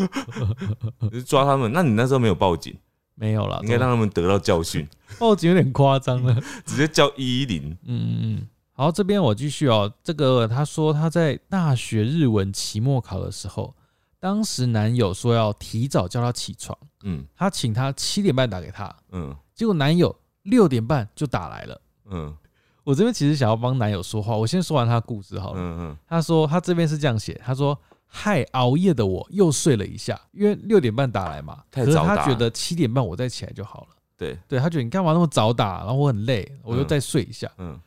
[1.27, 1.73] 抓他们。
[1.73, 2.73] 那你那时候没有报警，
[3.17, 6.41] 没有了，应该让他们得到教训，报警有点夸张了。
[6.65, 7.71] 直接叫一一零。
[7.85, 8.49] 嗯嗯嗯。
[8.75, 9.93] 好，这边我继续哦。
[10.03, 13.75] 这个他说他在大学日文期末考的时候，
[14.19, 21.81] 当时男友说要提早叫他起床，嗯他请他七点半打给他，嗯结果男友六点半就打来了。
[22.07, 22.37] 嗯。
[22.85, 25.61] 我这边其实想要帮男友说话，我先说完他的故事好了。
[25.61, 25.97] 嗯嗯。
[26.09, 27.79] 他说他这边是这样写，他说
[28.09, 32.17] ：“害熬夜的我又睡了一下，因为六点半打来嘛，可是太早打。
[32.17, 33.89] 他觉得七点半我再起来就好了。
[34.17, 37.81] 对，对他觉得你干嘛那么早打，然后我很累，我就再睡一下，嗯。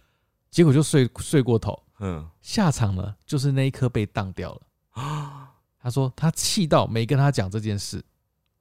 [0.50, 2.26] 结果就睡睡过头，嗯。
[2.42, 4.62] 下场呢就是那一颗被当掉了。
[4.92, 8.02] 啊， 他说他气到没跟他讲这件事，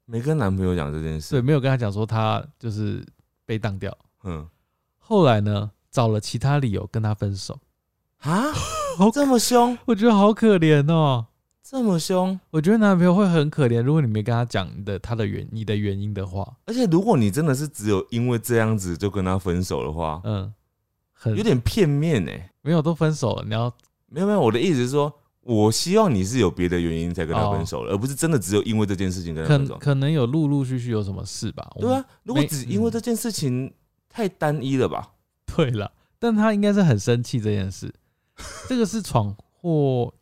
[0.05, 1.31] 没跟男朋友讲这件事。
[1.31, 3.07] 对，没有跟他讲说他就是
[3.45, 3.97] 被当掉。
[4.25, 4.49] 嗯
[4.99, 7.59] 后来呢，找了其他理由跟他分手，
[8.21, 8.53] 啊，
[8.97, 11.27] 好这么凶，我觉得好可怜哦。
[11.63, 12.39] 这么凶。
[12.51, 20.53] 我觉得男朋友会很可怜，如果你没跟他讲你的他的原你的原因的话，而且如果你真的是只有因为这样子就跟他分手的话，嗯，
[21.13, 22.51] 很有点片面哎。
[22.63, 23.71] 没有都分手了，你要
[24.07, 25.13] 没有没有，我的意思是说，
[25.45, 29.75] 我希望你是有别的原因才跟他分手了，而不是真的只有因为这件事情跟他分手。
[29.75, 31.71] 可可能有陆陆续续有什么事吧？
[31.79, 33.73] 对啊，如果只因为这件事情
[34.09, 35.13] 太单一了吧？
[35.47, 37.93] 对了，但他应该是很生气这件事，
[38.69, 40.13] 这个是闯祸，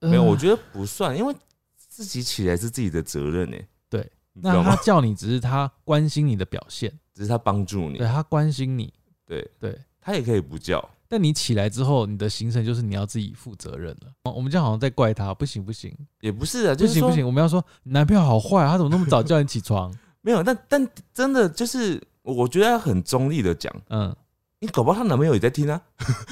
[0.00, 1.34] 呃没有，我觉得不算，因为
[1.76, 3.56] 自己起来是自己的责任呢。
[3.90, 4.10] 对？
[4.32, 8.92] 那他叫你只是他关心你的表现，只是他帮助你对，他关心你，
[9.26, 9.78] 对对。
[10.04, 10.82] 他也可以不叫。
[11.12, 14.10] 但你起来之后，你的行程就是你要自己负责任了。
[14.22, 15.94] 哦我们这样好像在怪他，不行不行。
[16.22, 19.94] 也不是啊，就是不行不行，我们要说你男朋友好坏、啊，他怎么那么早叫你起床？
[20.22, 24.16] 没有，但但真的就是，我觉得要很中立的讲，嗯，
[24.60, 25.78] 你搞不好她男朋友也在听啊。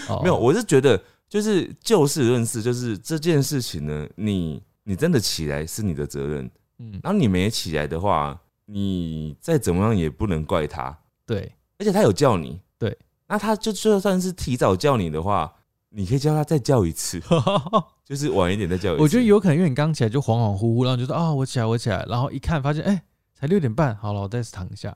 [0.09, 0.20] 哦。
[0.24, 12.97] 没有，我是觉得就是就事论事，就是这件事情呢，你你真的起来是你的责任，嗯，然后你没起来的话，你再怎么样也不能怪他，对，而且他有叫你，对，
[13.31, 15.51] 那他就就算是提早叫你的话，
[15.91, 17.22] 你可以叫他再叫一次，
[18.05, 19.03] 就是晚一点再叫一次。
[19.03, 23.01] 我觉得有可能因为你刚起来就恍恍惚惚，然后你就说啊我起来我起来，然后一看发现哎、
[23.33, 24.93] 才六点半，好了我再躺一下，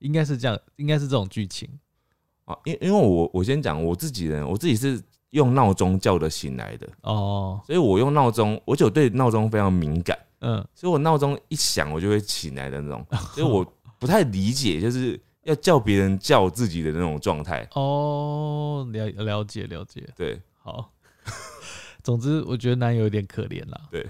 [0.00, 1.66] 应该是这样，应该是这种剧情。
[2.44, 13.64] 啊，因因为我我先讲我自己人，我自己是用闹钟叫的醒来的，哦，所以我用闹钟，我对闹钟非常敏感，嗯，所以我闹钟一响我就会起来的那种，所以我
[13.98, 15.18] 不太理解就是
[15.50, 17.68] 要叫别人叫自己的那种状态。
[17.74, 20.92] 哦，了了解了解，对，好。
[22.02, 23.78] 总之，我觉得男友有点可怜啦。
[23.90, 24.08] 对，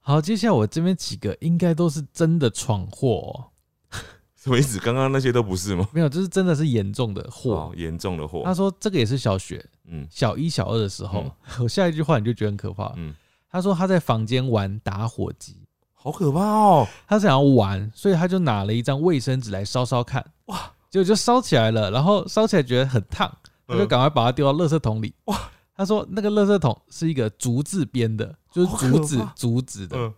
[0.00, 3.50] 好，接下来我这边几个应该都是真的闯祸、
[3.90, 3.98] 哦，
[4.34, 4.78] 什么意思？
[4.78, 5.86] 刚刚那些都不是吗？
[5.92, 8.40] 没有，就是真的是严重的祸哦。，严重的祸。
[8.44, 11.30] 他说这个也是小学嗯小一、小二的时候，
[11.60, 12.94] 我下一句话你就觉得很可怕。
[12.96, 13.14] 嗯，
[13.50, 15.56] 他说他在房间玩打火机，
[15.92, 16.88] 好可怕哦！
[17.06, 23.30] 他想要玩，所以他就拿了一张卫生纸来烧烧看，哇，结果就烧起来了，然后烧起来觉得很烫，
[23.66, 25.14] 他就嗯赶快把它丢到垃圾桶里。
[25.26, 25.38] 哇，
[25.76, 30.14] 他说那个垃圾桶是一个竹子编的，就是竹子竹子的嗯，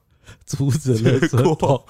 [0.47, 1.83] 竹子的垃结圾桶。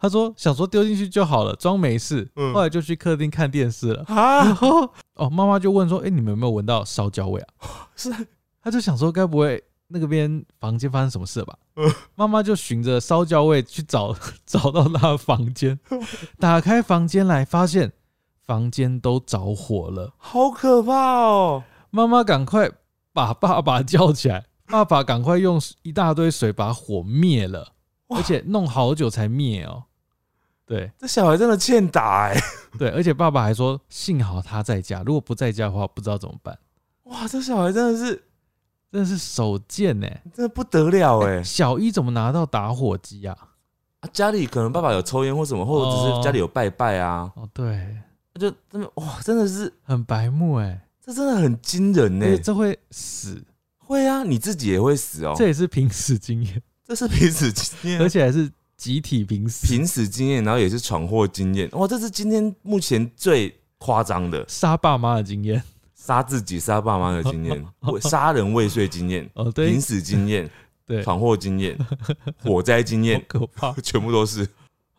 [0.00, 2.26] 他说想说丢进去就好了，装没事。
[2.36, 4.02] 嗯后来就去客厅看电视了。
[4.08, 7.48] 然啊，后哦，妈妈就问说：“哎、你们有没有闻到烧焦味啊？”
[7.94, 8.10] 是
[8.62, 11.92] 他就想说，该不会那个边房间发生什么事了吧嗯？
[12.16, 14.16] 妈妈就循着烧焦味去找，
[14.46, 15.78] 找到他的房间，
[16.38, 17.92] 打开房间来，发现
[18.50, 20.12] 房间都着火了。
[20.18, 21.62] 好可怕哦！
[21.90, 22.68] 妈妈赶快
[23.12, 27.74] 把爸爸叫起来，爸爸赶快用一大堆水把火灭了，
[28.08, 29.84] 而且弄好久才灭哦。
[30.66, 32.36] 对这小孩真的欠打哎！
[32.76, 36.58] 对，而且爸爸还说，幸好他在家，如果不在家的话，不知道怎么办。
[37.04, 38.20] 哇，这小孩真的是
[38.90, 41.40] 真的是手贱呢、真的不得了哎！
[41.40, 43.36] 小一怎么拿到打火机啊？
[44.00, 48.09] 啊，家里可能爸爸有抽烟或什么，或者只是家里有拜拜啊，哦，对，那
[48.40, 53.44] 就真的哇，真的是很白目哎、这真的很惊人呢这会死，
[53.76, 55.34] 会啊，你自己也会死哦。
[55.36, 61.68] 这也是濒死经验，这是濒死经验，而且还是集体濒死，濒死经验，然后也是闯祸经验。
[61.72, 65.62] 哇，这是今天目前最夸张的，杀爸妈的经验。
[65.94, 70.50] 杀自己、杀爸妈的经验， 为杀人未遂经验、哦，对濒死经验、
[70.86, 71.78] 对，闯祸经验、
[72.38, 73.70] 火灾经验，可怕。
[73.84, 74.48] 全部都是。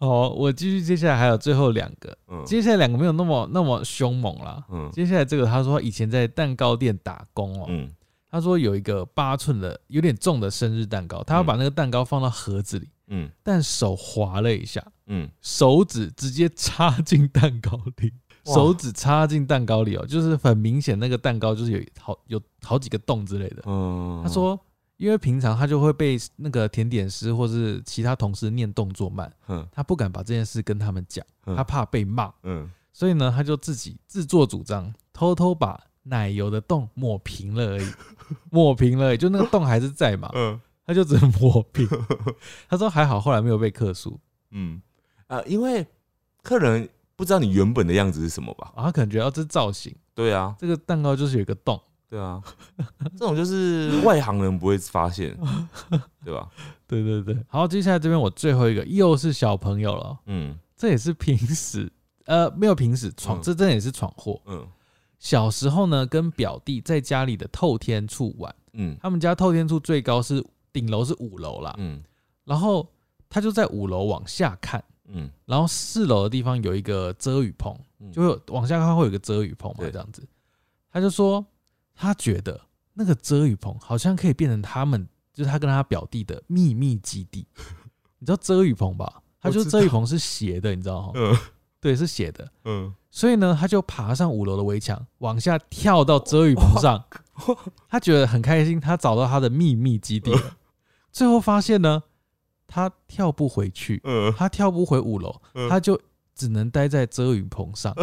[0.08, 2.44] 好，我继续，接下来还有最后两个，嗯。
[2.44, 4.64] 接下来两个没有那么那么凶猛啦。
[4.72, 4.90] 嗯。
[4.92, 7.90] 接下来这个，他说以前在蛋糕店打工哦，嗯。
[8.30, 13.30] 他说有一个八寸的有点重的生日蛋糕，他要把那个蛋糕放到盒子里，嗯。
[13.44, 18.14] 但手滑了一下，嗯，手指直接插进蛋糕里，
[18.46, 23.64] 手指插进蛋糕里哦，就是很明显那个蛋糕就是有好有好几个洞之类的。
[23.66, 24.58] 嗯，他说，
[25.02, 29.68] 因为平常他就会被那个甜点师或是其他同事念动作慢，嗯。
[29.72, 31.56] 他不敢把这件事跟他们讲，嗯。
[31.56, 37.92] 他怕被骂，嗯，所以呢，他就自己自作主张，偷偷把奶油的洞抹平了而已，
[38.52, 40.62] 抹平了而已，就那个洞还是在嘛，嗯。
[40.86, 41.88] 他就只能抹平。
[42.70, 44.20] 他说还好，后来没有被克诉。
[44.52, 44.80] 嗯。
[45.26, 45.84] 啊，因为
[46.44, 48.72] 客人不知道你原本的样子是什么吧？
[48.76, 51.82] 啊，他可能觉得哦这是造型，对啊，这个蛋糕就是有一个洞。
[52.12, 52.44] 对啊，
[53.18, 55.34] 这种就是外行人不会发现，
[56.26, 56.50] 对吧？
[56.86, 61.90] 对对对，好，接下来这边我最后一个又是小朋友了，嗯这也是平时
[62.26, 64.42] 呃没有平时闯，嗯这真的也是闯祸。
[64.46, 64.68] 嗯
[65.20, 70.44] 小时候呢，跟表弟在家里的透天处玩，嗯他们家透天处最高是
[70.74, 72.04] 顶楼是五楼啦，嗯
[72.44, 72.86] 然后
[73.30, 80.28] 他就在五楼往下看，嗯然后四楼的地方有一个遮雨棚，嗯，就会往下看会有一个遮雨棚嘛，对这样子。
[80.92, 81.46] 他就说
[81.96, 82.60] 他觉得
[82.94, 87.48] 那个遮雨棚好像可以变成他们，就是他跟他表弟的秘密基地。
[88.20, 89.22] 你知道遮雨棚吧？
[89.40, 91.14] 他就遮雨棚是斜的，你知道吗？
[91.16, 91.36] 嗯
[91.80, 92.52] 对，是斜的。
[92.66, 97.04] 嗯所以呢，他就爬上五楼的围墙，往下跳到遮雨棚上。
[97.90, 100.58] 他觉得很开心，他找到他的秘密基地了。
[101.12, 102.04] 最后发现呢，
[102.68, 106.00] 他跳不回去，嗯他跳不回五楼，嗯他就
[106.36, 107.94] 只能待在遮雨棚上，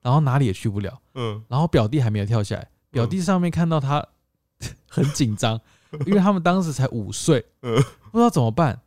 [0.00, 0.98] 然后哪里也去不了。
[1.14, 4.04] 嗯然后表弟还没有跳下来，表弟上面看到他
[4.88, 5.60] 很紧张，
[6.06, 7.74] 因为他们当时才五岁，嗯
[8.10, 8.80] 不知道怎么办。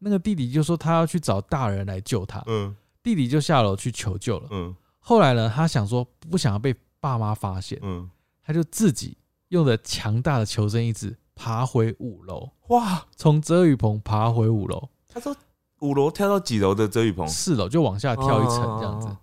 [0.00, 4.48] 那个弟弟就说他要去找大人来救他，嗯弟弟就下楼去求救了。
[4.50, 8.08] 嗯后来呢，他想说不想要被爸妈发现，嗯，
[8.44, 9.16] 他就自己
[9.48, 13.06] 用着强大的求生意志爬回五楼，哇！
[13.16, 15.34] 从遮雨棚爬回五楼，他说
[15.80, 17.26] 五楼跳到几楼的遮雨棚？
[17.26, 19.16] 四楼就往下跳一层这样子哦。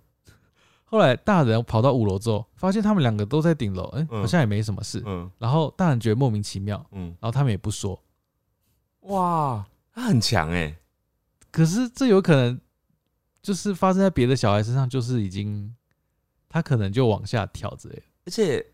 [0.88, 5.02] 后来大人跑到五楼之后，发现他们两个都在顶楼，哎、嗯好像也没什么事。
[5.04, 8.00] 嗯然后大人觉得莫名其妙，嗯，然后他们也不说。
[9.00, 10.76] 哇，他很强哎。
[11.50, 12.60] 可是这有可能
[13.42, 15.74] 就是发生在别的小孩身上，就是已经
[16.48, 18.02] 他可能就往下跳之类的。
[18.26, 18.64] 而且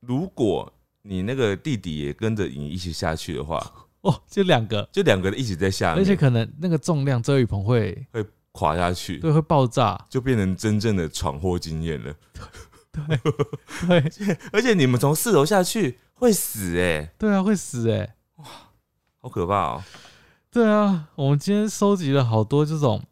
[0.00, 3.58] 如果你那个弟弟也跟着你一起下去的话，
[4.02, 8.06] 哦，就两个，就两个人一起在下面，而且可能那个重量遮雨棚会
[8.52, 12.14] 垮下去，对会爆炸，就变成真正的闯祸经验了。
[12.92, 13.18] 对
[13.86, 14.36] 对。
[14.52, 18.16] 而且你们从四楼下去会死哎、对啊，会死哎、
[19.20, 19.82] 好可怕哦！
[20.50, 23.02] 对啊，我们今天收集了好多这种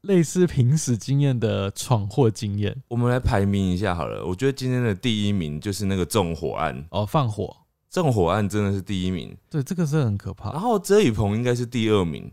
[0.00, 2.82] 类似平时经验的闯祸经验。
[2.88, 7.56] 我们来排名一下好了，我觉得今天的第一名就是那个纵火案，哦，放火，
[7.88, 10.50] 纵火案真的是第一名，对，这个是很可怕。
[10.50, 10.60] 然。
[10.60, 12.32] 后遮雨棚应该是第二名，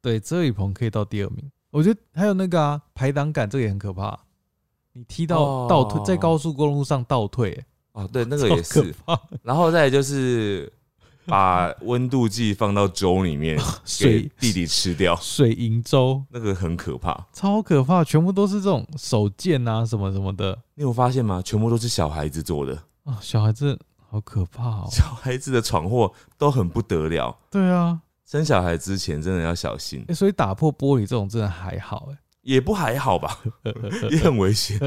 [0.00, 1.50] 对，遮雨棚可以到第二名。
[1.70, 4.18] 我觉得还有那个啊，排挡杆这个也很可怕。
[4.94, 9.20] 你踢到哦倒退，在高速公路上倒退、欸，哦，对，那个也是，怕。
[9.42, 10.72] 然后再来就是
[11.26, 13.56] 把温度计放到粥里面
[14.00, 17.26] 给水弟弟吃掉，水银粥那个很可怕。
[17.32, 21.40] 超可怕，全部都是这种手贱啊，什么什么的你有发现吗？
[21.44, 23.78] 全部都是小孩子做的，啊，小孩子
[24.10, 24.88] 好可怕哦。
[24.90, 27.38] 小孩子的闯祸都很不得了。
[27.50, 33.40] 对啊，生小孩之前真的要小心欸，所以打破玻璃这种真的还好哎、也不还好吧，
[34.12, 34.78] 也很危险。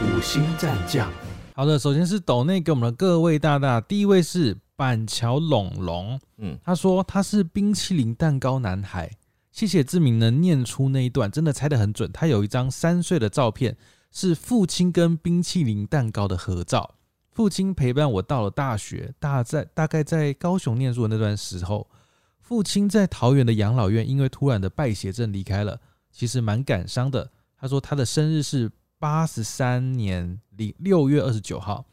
[0.00, 1.10] 五星战将，
[1.56, 9.10] 好的，首先是斗内给我们的各位大大，第一位是板桥龙龙，嗯，他说他是冰淇淋蛋糕男孩，
[9.50, 12.08] 谢谢志明能念出那一段，真的猜得很准。
[12.12, 13.76] 他有一张三岁的照片，
[14.12, 16.94] 是父亲跟冰淇淋蛋糕的合照。
[17.32, 21.88] 父亲陪伴我到了大学，大在大概在高雄念书的那段时候，
[22.40, 25.80] 父亲在桃园的养老院因为突然的败血症离开了，
[26.10, 27.30] 其实蛮感伤的。
[27.56, 31.84] 他说他的生日是八十三年零六月二十九号。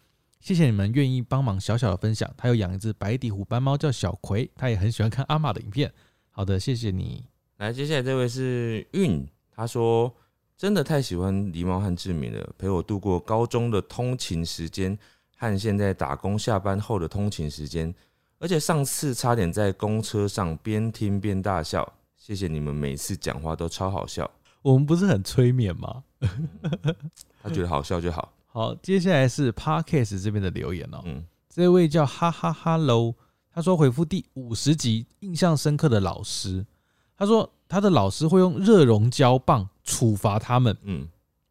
[0.41, 2.29] 谢谢你们愿意帮忙小小的分享。
[2.37, 5.91] 他有养一只白底虎斑猫叫小葵，他也很喜欢看阿玛的影片。
[6.31, 7.25] 好的，谢谢你。
[7.57, 10.13] 来，接下来这位是韵，他说
[10.57, 14.97] 真的太喜欢狸猫和志明了，陪我度过高中的通勤时间
[15.39, 17.95] 和现在打工下班后的通勤时间，
[18.39, 21.93] 而且上次差点在公车上边听边大笑。
[22.17, 24.29] 谢谢你们每次讲话都超好笑。
[24.61, 26.03] 我们不是很催眠吗？
[27.41, 28.33] 他觉得好笑就好。
[28.51, 31.01] 好，接下来是 Parkes 这边的留言哦。
[31.05, 33.15] 嗯，这位叫哈哈哈喽，
[33.53, 36.65] 他说回复第五十集印象深刻的老师，
[37.15, 40.75] 他说他的老师会用热熔胶棒处罚他们。
[40.81, 41.07] 嗯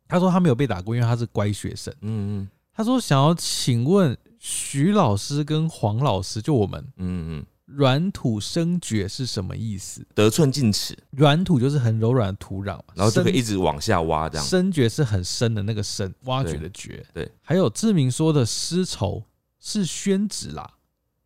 [0.06, 1.92] 他说他没有被打过，因为他是乖学生。
[2.02, 2.48] 嗯嗯
[2.78, 10.06] 他说想要请问徐老师跟黄老师，就我们嗯嗯，软土生蕨是什么意思？
[10.14, 14.46] 得寸进尺，软土就是很柔软的土壤嘛，然后就可以一直往下挖，这样。
[14.46, 17.04] 深掘是很深的那个深，挖掘的掘。
[17.12, 19.24] 对，还有志明说的丝绸
[19.58, 20.74] 是宣纸啦。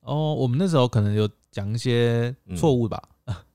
[0.01, 2.99] 哦，我们那时候可能有讲一些错误吧。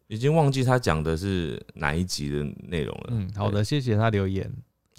[0.07, 3.07] 已经忘记他讲的是哪一集的内容了。
[3.09, 4.49] 嗯，好的，谢谢他留言。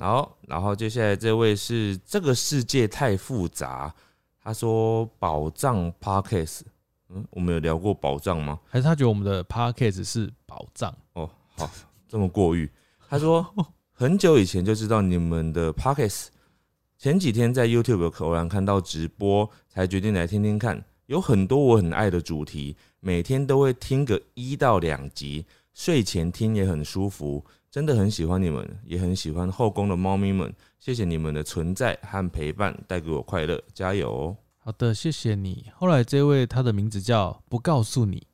[0.01, 3.93] 好，然后接下来这位是这个世界太复杂，
[4.41, 6.61] 他说宝藏 Parkes，
[7.09, 8.61] 嗯，我们有聊过宝藏吗？
[8.69, 10.95] 还是他觉得我们的 podcast 是宝藏？
[11.15, 11.69] 哦，好，
[12.09, 12.71] 这么过誉。
[13.09, 13.45] 他说
[13.93, 16.27] 很久以前就知道你们的 Parkes，
[16.97, 20.85] 前几天在 YouTube 偶然看到直播，才决定来听听看。
[21.07, 25.45] 有很多我很爱的主题，每天都会听个一到两集，
[25.75, 27.45] 睡前听也很舒服。
[27.71, 30.53] 真的很喜欢你们，也很喜欢后宫的猫咪们。
[30.79, 34.37] 谢谢你们的存在和陪伴，带给我快乐，加油哦！
[34.59, 35.67] 好的，谢谢你。
[35.75, 38.27] 后来这位他的名字叫不告诉你，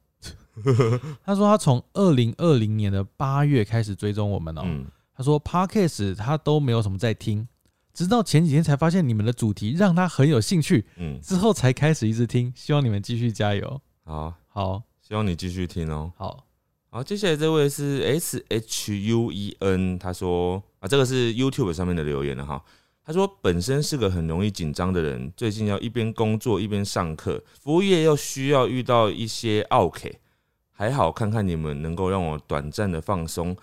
[1.25, 4.63] 他说他从二零二零年的八月开始追踪我们哦。
[4.65, 7.49] 嗯，他说 podcast 他都没有什么在听，
[7.93, 12.53] 直到前几天才发现你们的主题让他很有兴趣，嗯，之后才开始一直听。
[12.55, 13.81] 希望你们继续加油。
[14.05, 16.13] 好，好希望你继续听哦。
[16.17, 16.47] 好，
[16.95, 22.65] 好，接下来这位是 S H U E N，他说啊，这个是 YouTube 上面的留言了哈。
[23.05, 30.21] 他说本身是个很容易紧张的人，最近要一边工作一边上课，服务业又需要遇到一些 OK，
[30.71, 33.57] 还好看看你们能够让我短暂的放松，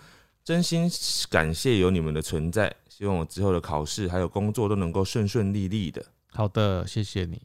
[0.44, 0.86] 真心
[1.30, 6.04] 感谢有你们的存在，希望我之后的考试还有工作都能够顺顺利利的。
[6.32, 7.40] 好的，谢谢你。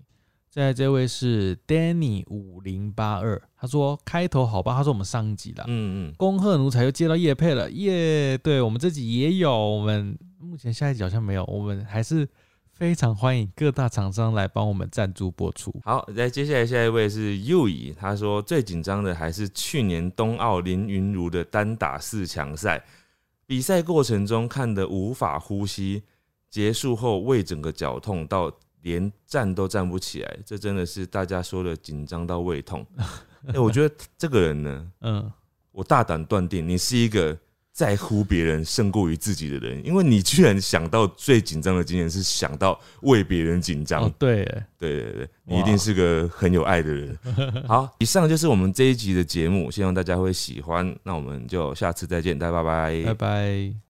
[0.57, 8.35] 再来这位是 Danny 五零八二，他说开头好吧，他说我们上一集啦，嗯嗯，恭贺奴才又接到叶配了，耶！
[8.39, 12.27] 对我们这集也有，我们目前下一集好像没有，我们还是
[12.71, 15.71] 非常欢迎各大厂商来帮我们赞助播出。
[15.83, 22.83] 好，再接下来下一位是右乙，他说最紧张的还是去年冬奥林云如的单打四强赛，
[23.45, 26.01] 比赛过程中看得无法呼吸，
[26.49, 28.51] 结束后胃整个绞痛到
[28.87, 32.85] 连站都站不起来，这真的是大家说的紧张到胃痛。
[33.53, 35.31] 哎、我觉得这个人呢， 嗯，
[35.71, 37.37] 我大胆断定你是一个
[37.71, 44.03] 在乎别人胜过于自己的人，因为你居然想到最紧张的经验是想到为别人紧张。
[44.03, 47.17] 哦对耶，对对对，你一定是个很有爱的人。
[47.67, 50.95] 好，以上就是我们这一集的节目，希望大家会喜欢。
[51.03, 53.77] 那我们就下次再见，大家拜拜拜拜。